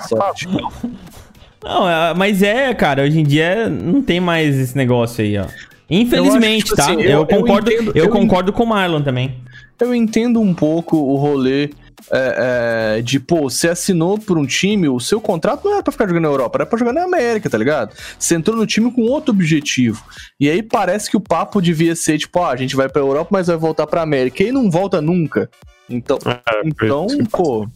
[0.08, 0.48] sorte.
[1.64, 5.44] Não, é- mas é, cara, hoje em dia não tem mais esse negócio aí, ó.
[5.88, 6.84] Infelizmente, tipo tá?
[6.86, 9.36] assim, eu, eu- eu concordo, eu, entendo- eu concordo com o Marlon também.
[9.80, 11.70] Eu entendo um pouco o rolê
[12.10, 15.92] é, é, de, pô, você assinou por um time, o seu contrato não era pra
[15.92, 17.94] ficar jogando na Europa, era pra jogar na América, tá ligado?
[18.18, 20.02] Você entrou no time com outro objetivo.
[20.38, 23.28] E aí parece que o papo devia ser, tipo, ah, a gente vai pra Europa,
[23.32, 24.42] mas vai voltar pra América.
[24.42, 25.48] E aí não volta nunca.
[25.88, 26.18] Então,
[26.64, 27.68] então pô,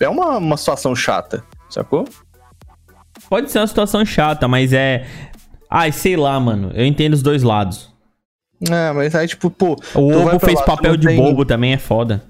[0.00, 2.06] é uma, uma situação chata, sacou?
[3.28, 5.06] Pode ser uma situação chata, mas é.
[5.70, 6.70] Ai, sei lá, mano.
[6.74, 7.92] Eu entendo os dois lados.
[8.70, 9.76] É, mas aí, tipo, pô.
[9.94, 12.22] O pra fez lá, papel de tem- bobo também, é foda.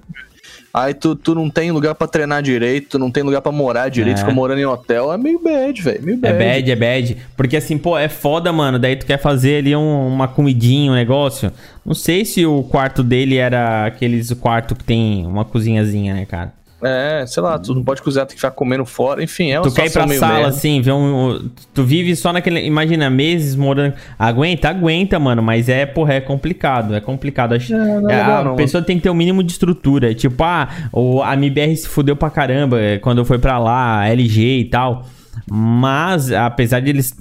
[0.78, 3.88] Aí tu, tu não tem lugar pra treinar direito, tu não tem lugar pra morar
[3.88, 4.20] direito, É.
[4.20, 6.02] fica morando em hotel, é meio bad, velho.
[6.04, 6.38] Meio É bad.
[6.38, 7.16] bad, é bad.
[7.34, 8.78] Porque assim, pô, é foda, mano.
[8.78, 11.50] Daí tu quer fazer ali um- uma comidinha, um negócio.
[11.84, 16.52] Não sei se o quarto dele era aqueles quarto que tem uma cozinhazinha, né, cara?
[16.86, 19.22] É, sei lá, tu não pode cozinhar, tem que ficar comendo fora.
[19.22, 20.48] Enfim, é uma Tu quer ir pra meio sala, merda.
[20.48, 21.50] assim, ver um.
[21.74, 22.64] Tu vive só naquele.
[22.64, 23.94] Imagina, meses morando.
[24.18, 25.42] Aguenta, aguenta, mano.
[25.42, 26.94] Mas é, porra, é complicado.
[26.94, 27.54] É complicado.
[27.54, 28.56] Acho- não é é, legal, a não.
[28.56, 30.14] pessoa tem que ter o mínimo de estrutura.
[30.14, 34.08] Tipo, ah, o, a MBR se fudeu pra caramba é, quando foi pra lá, a
[34.08, 35.06] LG e tal.
[35.48, 37.14] Mas, apesar de eles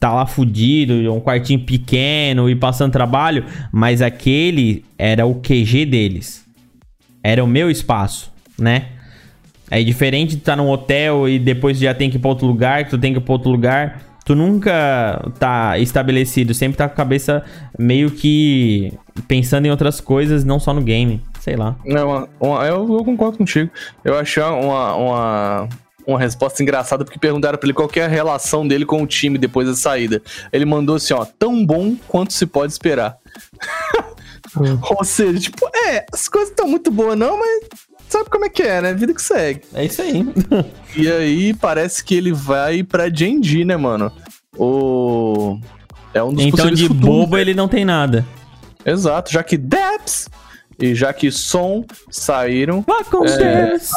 [0.00, 6.44] tá lá fudido, um quartinho pequeno e passando trabalho, mas aquele era o QG deles.
[7.22, 8.86] Era o meu espaço, né?
[9.70, 12.84] É diferente de estar num hotel e depois já tem que ir pra outro lugar,
[12.84, 14.02] que tu tem que ir pra outro lugar.
[14.24, 17.42] Tu nunca tá estabelecido, sempre tá com a cabeça
[17.78, 18.92] meio que
[19.26, 21.20] pensando em outras coisas, não só no game.
[21.40, 21.74] Sei lá.
[21.84, 23.68] É uma- uma- eu, eu concordo contigo.
[24.04, 25.68] Eu achei uma, uma,
[26.06, 29.06] uma resposta engraçada, porque perguntaram pra ele qual que é a relação dele com o
[29.08, 30.22] time depois da saída.
[30.52, 33.16] Ele mandou assim, ó, tão bom quanto se pode esperar.
[34.98, 37.62] Ou seja, tipo, é, as coisas estão muito boas não, mas
[38.08, 38.94] sabe como é que é, né?
[38.94, 39.62] Vida que segue.
[39.74, 40.24] É isso aí.
[40.94, 44.12] E aí parece que ele vai pra Genji, né, mano?
[44.58, 45.58] O...
[46.12, 47.40] É um dos então de futuros, bobo né?
[47.40, 48.26] ele não tem nada.
[48.84, 50.28] Exato, já que Debs
[50.78, 53.94] e já que Som saíram, Acontece.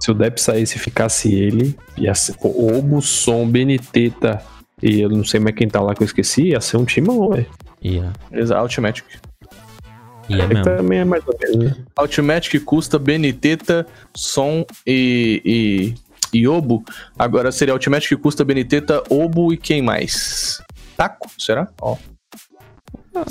[0.00, 4.42] Se o Depp saísse e ficasse ele, ia ser o Obo, Som, Beniteta
[4.82, 7.30] e eu não sei mais quem tá lá que eu esqueci, ia ser um timão,
[7.30, 7.46] velho.
[7.80, 9.04] Ia, Exa- Ultimatic.
[10.28, 10.64] Ia É que mesmo.
[10.76, 11.56] também é mais ou menos.
[11.78, 11.84] né?
[12.00, 15.94] Ultimatic custa Beniteta, Som e,
[16.32, 16.84] e, e Obo.
[17.18, 20.62] Agora seria Ultimatic custa Beniteta, Obo e quem mais?
[20.96, 21.68] Taco, será?
[21.80, 21.96] Ó.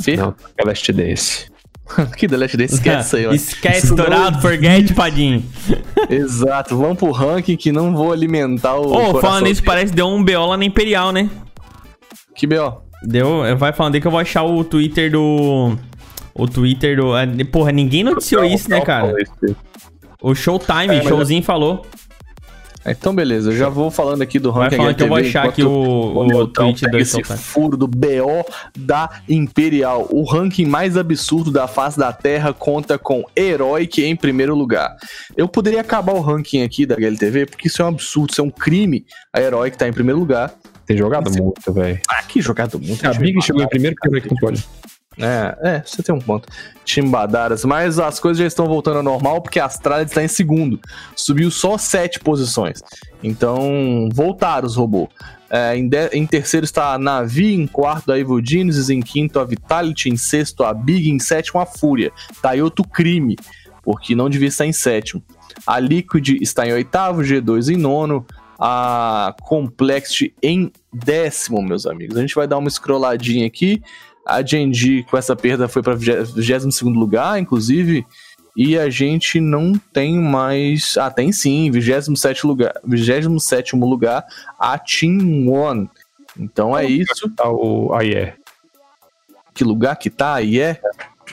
[0.01, 0.15] Fê?
[0.15, 1.47] Não, é Last Dance.
[2.17, 3.31] que The Last Dance, esquece isso aí, ó.
[3.33, 5.43] Esquece, dourado, forget, Padinho.
[6.09, 8.87] Exato, vamos pro ranking que não vou alimentar o.
[8.87, 11.29] Ô, coração falando nisso, parece que deu um BO lá na Imperial, né?
[12.35, 12.81] Que B.O.
[13.03, 15.77] Deu, vai falando aí que eu vou achar o Twitter do.
[16.37, 17.13] O Twitter do.
[17.15, 19.13] ah, Porra, ninguém noticiou isso, né, cara?
[20.21, 21.85] O Showtime, É, Showzinho falou.
[22.87, 25.45] Então, beleza, eu já vou falando aqui do Vai ranking falando que eu vou achar
[25.45, 25.71] aqui o,
[26.17, 27.37] o Neutrão tweet do esse Showtime.
[27.39, 28.45] furo do BO
[28.77, 30.07] da Imperial.
[30.11, 34.95] O ranking mais absurdo da face da Terra conta com Heroic em primeiro lugar.
[35.35, 38.43] Eu poderia acabar o ranking aqui da HLTV, porque isso é um absurdo, isso é
[38.43, 39.03] um crime.
[39.33, 40.53] A Heroic tá em primeiro lugar.
[40.85, 41.99] Tem jogado muito, velho.
[42.07, 43.03] Ah, que jogado muito.
[43.07, 44.63] A Big chegou em primeiro, que que não pode.
[45.17, 46.47] É, é, você tem um ponto.
[46.83, 50.79] Timbadaras, mas as coisas já estão voltando ao normal porque a Astralis está em segundo.
[51.15, 52.81] Subiu só sete posições.
[53.23, 55.09] Então, voltaram os robôs.
[55.49, 59.39] É, em, de- em terceiro está a Navi, em quarto a Evil Genesis, em quinto
[59.39, 62.11] a Vitality, em sexto a Big, em sétimo a Fúria.
[62.41, 63.35] Tá aí outro crime,
[63.83, 65.23] porque não devia estar em sétimo.
[65.65, 68.25] A Liquid está em oitavo, G2 em nono,
[68.59, 72.17] a Complexity em décimo, meus amigos.
[72.17, 73.81] A gente vai dar uma scrolladinha aqui.
[74.25, 78.05] A Genji, com essa perda, foi para 22 lugar, inclusive.
[78.57, 80.97] E a gente não tem mais.
[80.97, 84.25] Ah, tem sim, 27 lugar, 27 lugar,
[84.57, 85.89] a Team One.
[86.39, 87.29] Então é isso.
[87.35, 88.33] Tá o AIE.
[89.53, 90.79] Que lugar que tá aí é?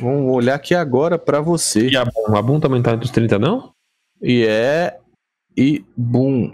[0.01, 1.89] Vamos olhar aqui agora para você.
[1.89, 2.37] E a Boom?
[2.37, 3.73] A Boom também tá entre os 30, não?
[4.21, 4.97] E é.
[5.57, 6.53] E boom.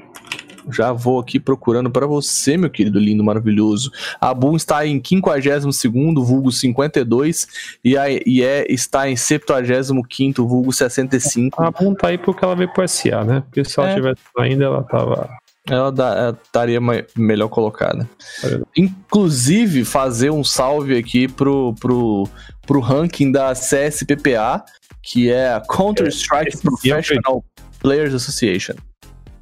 [0.71, 3.91] Já vou aqui procurando para você, meu querido lindo, maravilhoso.
[4.21, 7.47] A Boom está em 52º, vulgo 52,
[7.85, 11.63] e a IE está em 75º, vulgo 65.
[11.63, 13.41] A Boom tá aí porque ela veio pro SA, né?
[13.43, 13.95] Porque se ela É.
[13.95, 15.29] tivesse ainda, ela tava.
[15.71, 16.81] Ela, dá- ela estaria
[17.15, 18.09] melhor colocada.
[18.43, 18.61] É.
[18.77, 22.27] Inclusive, fazer um salve aqui pro, pro,
[22.67, 24.65] pro ranking da CSPPA,
[25.03, 27.45] que é a Counter-Strike eu Professional
[27.81, 28.75] Players Association.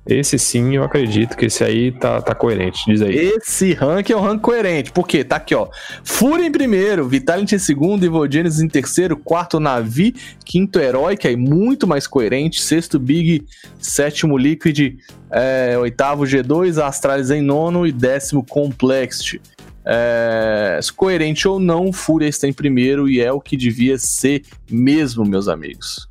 [0.09, 2.85] Esse sim, eu acredito que esse aí tá, tá coerente.
[2.87, 3.17] Diz aí.
[3.17, 4.93] Esse ranking é um ranking coerente.
[4.93, 5.25] Por quê?
[5.25, 5.69] Tá aqui, ó.
[6.05, 11.35] Fúria em primeiro, Vitality em segundo, Evil Genesis em terceiro, quarto Navi, quinto Heroic, aí
[11.35, 13.45] muito mais coerente, sexto Big,
[13.81, 14.97] sétimo Liquid,
[15.31, 19.41] é, oitavo G2, Astralis em nono e décimo Complexity.
[19.85, 25.25] É, coerente ou não, Fúria está em primeiro e é o que devia ser mesmo,
[25.25, 26.09] meus amigos.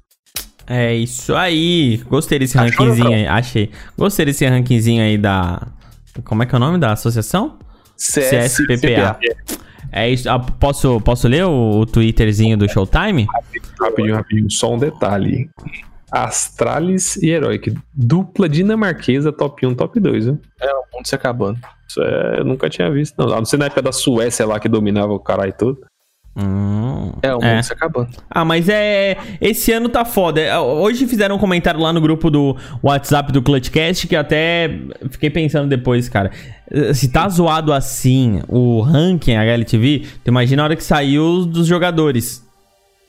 [0.67, 2.01] É isso aí.
[2.09, 3.27] Gostei desse Achou, rankingzinho aí.
[3.27, 3.71] Achei.
[3.97, 5.67] Gostei desse rankingzinho aí da.
[6.23, 7.57] Como é que é o nome da associação?
[7.97, 9.19] CSPPA.
[9.91, 10.29] É isso.
[10.29, 13.27] Ah, posso, posso ler o, o Twitterzinho do Showtime?
[13.79, 14.51] Rapidinho, rapidinho.
[14.51, 15.49] Só um detalhe.
[16.11, 17.73] Astralis e Heroic.
[17.93, 20.39] Dupla dinamarquesa top 1, top 2, viu?
[20.61, 21.59] É o mundo se acabando.
[21.87, 23.33] Isso é, eu nunca tinha visto, não.
[23.33, 25.79] A não ser na época da Suécia lá que dominava o caralho todo.
[26.37, 28.09] Hum, É o mundo se acabando.
[28.29, 29.15] Ah, mas é.
[29.39, 30.41] Esse ano tá foda.
[30.41, 34.69] É, Hoje fizeram um comentário lá no grupo do WhatsApp do Clutchcast que eu até
[35.11, 36.31] fiquei pensando depois, cara.
[36.93, 42.43] Se tá zoado assim o ranking HLTV, tu imagina a hora que saiu dos jogadores.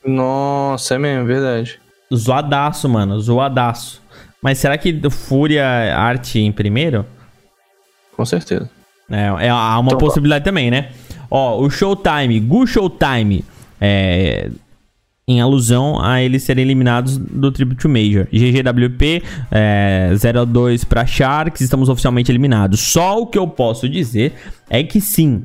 [0.05, 1.79] Nossa, é mesmo, verdade.
[2.15, 3.19] Zoadaço, mano.
[3.19, 4.01] Zoadaço.
[4.41, 5.65] Mas será que Fúria
[5.97, 7.05] Arte em primeiro?
[8.15, 8.69] Com certeza.
[9.09, 10.89] É, é há uma Então, possibilidade também, né?
[11.29, 13.43] Ó, o Showtime, Gu Showtime,
[13.79, 14.49] é,
[15.27, 18.27] em alusão a eles serem eliminados do Tribute Major.
[18.31, 19.21] GGWP,
[19.51, 20.11] é,
[20.45, 22.79] 02 para Sharks, estamos oficialmente eliminados.
[22.79, 24.33] Só o que eu posso dizer
[24.69, 25.43] é que sim,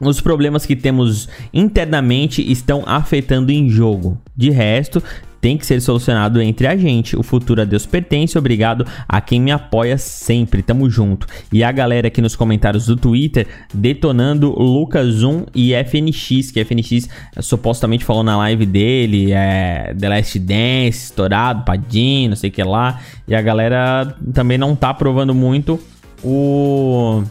[0.00, 4.18] os problemas que temos internamente estão afetando em jogo.
[4.34, 5.02] De resto,
[5.40, 7.16] tem que ser solucionado entre a gente.
[7.16, 8.36] O futuro a Deus pertence.
[8.36, 10.62] Obrigado a quem me apoia sempre.
[10.62, 11.26] Tamo junto.
[11.52, 17.08] E a galera aqui nos comentários do Twitter detonando Lucas 1 e FNX, que FNX
[17.40, 22.62] supostamente falou na live dele, é The Last Dance, estourado, Padinho, não sei o que
[22.62, 23.00] lá.
[23.26, 25.80] E a galera também não tá aprovando muito
[26.22, 27.22] o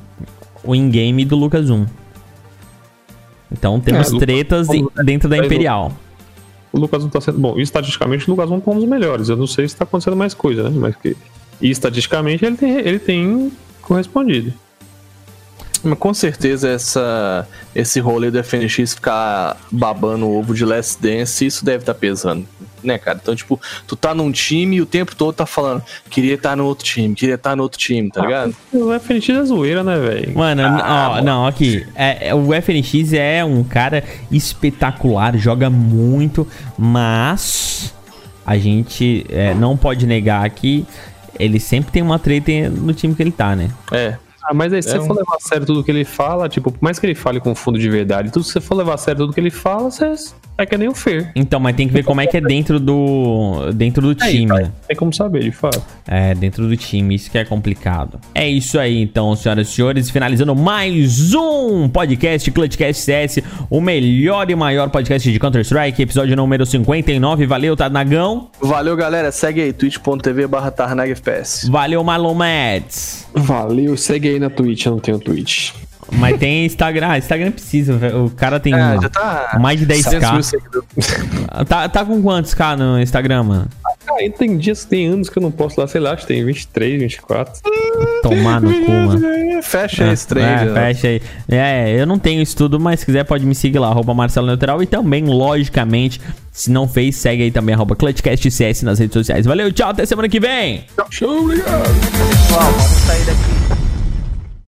[0.64, 1.86] o in-game do Lucas 1.
[3.52, 5.92] Então temos É, Lucas tretas em- dentro da o- Imperial.
[6.72, 7.40] O Lucas não tá sendo.
[7.40, 9.30] Bom, estatisticamente o Lucas não tá um dos melhores.
[9.30, 10.78] Eu não sei se tá acontecendo mais coisa, né?
[10.80, 11.16] Mas que.
[11.62, 13.52] E estatisticamente ele tem, ele tem
[13.82, 14.54] correspondido.
[15.84, 21.46] Mas com certeza essa, esse rolê do FNX ficar babando o ovo de Last Dance,
[21.46, 22.46] isso deve estar pesando,
[22.84, 23.20] né, cara?
[23.22, 26.66] Então, tipo, tu tá num time e o tempo todo tá falando, queria estar no
[26.66, 28.56] outro time, queria estar no outro time, tá ligado?
[28.74, 30.38] O FNX é zoeira, né, velho?
[30.38, 31.86] Mano, Ah, ó, não, aqui.
[31.96, 37.94] é- é- o FNX é um cara espetacular, joga muito, mas
[38.46, 40.86] a gente é, não pode negar que
[41.40, 43.70] ele sempre tem uma treta no time que ele tá, né?
[43.92, 44.16] É.
[44.44, 46.50] Ah, mas aí se É você um- for levar a sério tudo que ele fala,
[46.50, 48.96] tipo, por mais que ele fale com fundo de verdade, tudo, se você for levar
[48.96, 50.06] a sério tudo que ele fala, você
[50.62, 51.32] é que nem o Fer.
[51.36, 54.54] Então, mas tem que ver como é que é dentro do dentro do Aí, time,
[54.54, 54.72] né?
[54.88, 55.82] Tem como saber, de fato.
[56.06, 58.20] É, dentro do time, isso que é complicado.
[58.36, 63.40] É isso aí, então, senhoras e senhores, finalizando mais um podcast Clutchcast CS,
[63.70, 67.46] o melhor e maior podcast de Counter-Strike, episódio número 59.
[67.46, 68.50] Valeu, Tadnagão.
[68.60, 69.32] Valeu, galera.
[69.32, 71.70] Segue aí, twitch.tv barra tarnagfps.
[71.70, 73.28] Valeu, Marlon Mads.
[73.34, 75.72] Valeu, segue aí na Twitch, eu não tenho Twitch.
[76.14, 77.08] Mas tem Instagram.
[77.10, 78.26] Ah, Instagram precisa, velho.
[78.26, 79.58] O cara tem É, já tá...
[79.60, 80.44] mais de 700 mil 10k.
[80.44, 80.88] seguidores.
[81.68, 83.68] Tá, tá com quantos K no Instagram, mano?
[83.86, 83.94] Ah,
[84.38, 87.00] tem dias, tem anos que eu não posto lá, sei lá, acho que tem 23,
[87.00, 87.62] 24.
[88.24, 89.62] Tomar no cu, mano.
[89.62, 90.44] Fecha esse trem.
[90.44, 91.22] É, fecha aí.
[91.50, 94.48] É, eu não tenho isso tudo, mas se quiser pode me seguir lá, arroba Marcelo
[94.48, 94.82] Neutral.
[94.82, 96.20] E também, logicamente,
[96.52, 99.46] se não fez, segue aí também, arroba ClutchCastCS nas redes sociais.
[99.46, 100.86] Valeu, tchau, até semana que vem!
[100.96, 103.89] Pessoal, vamos sair daqui.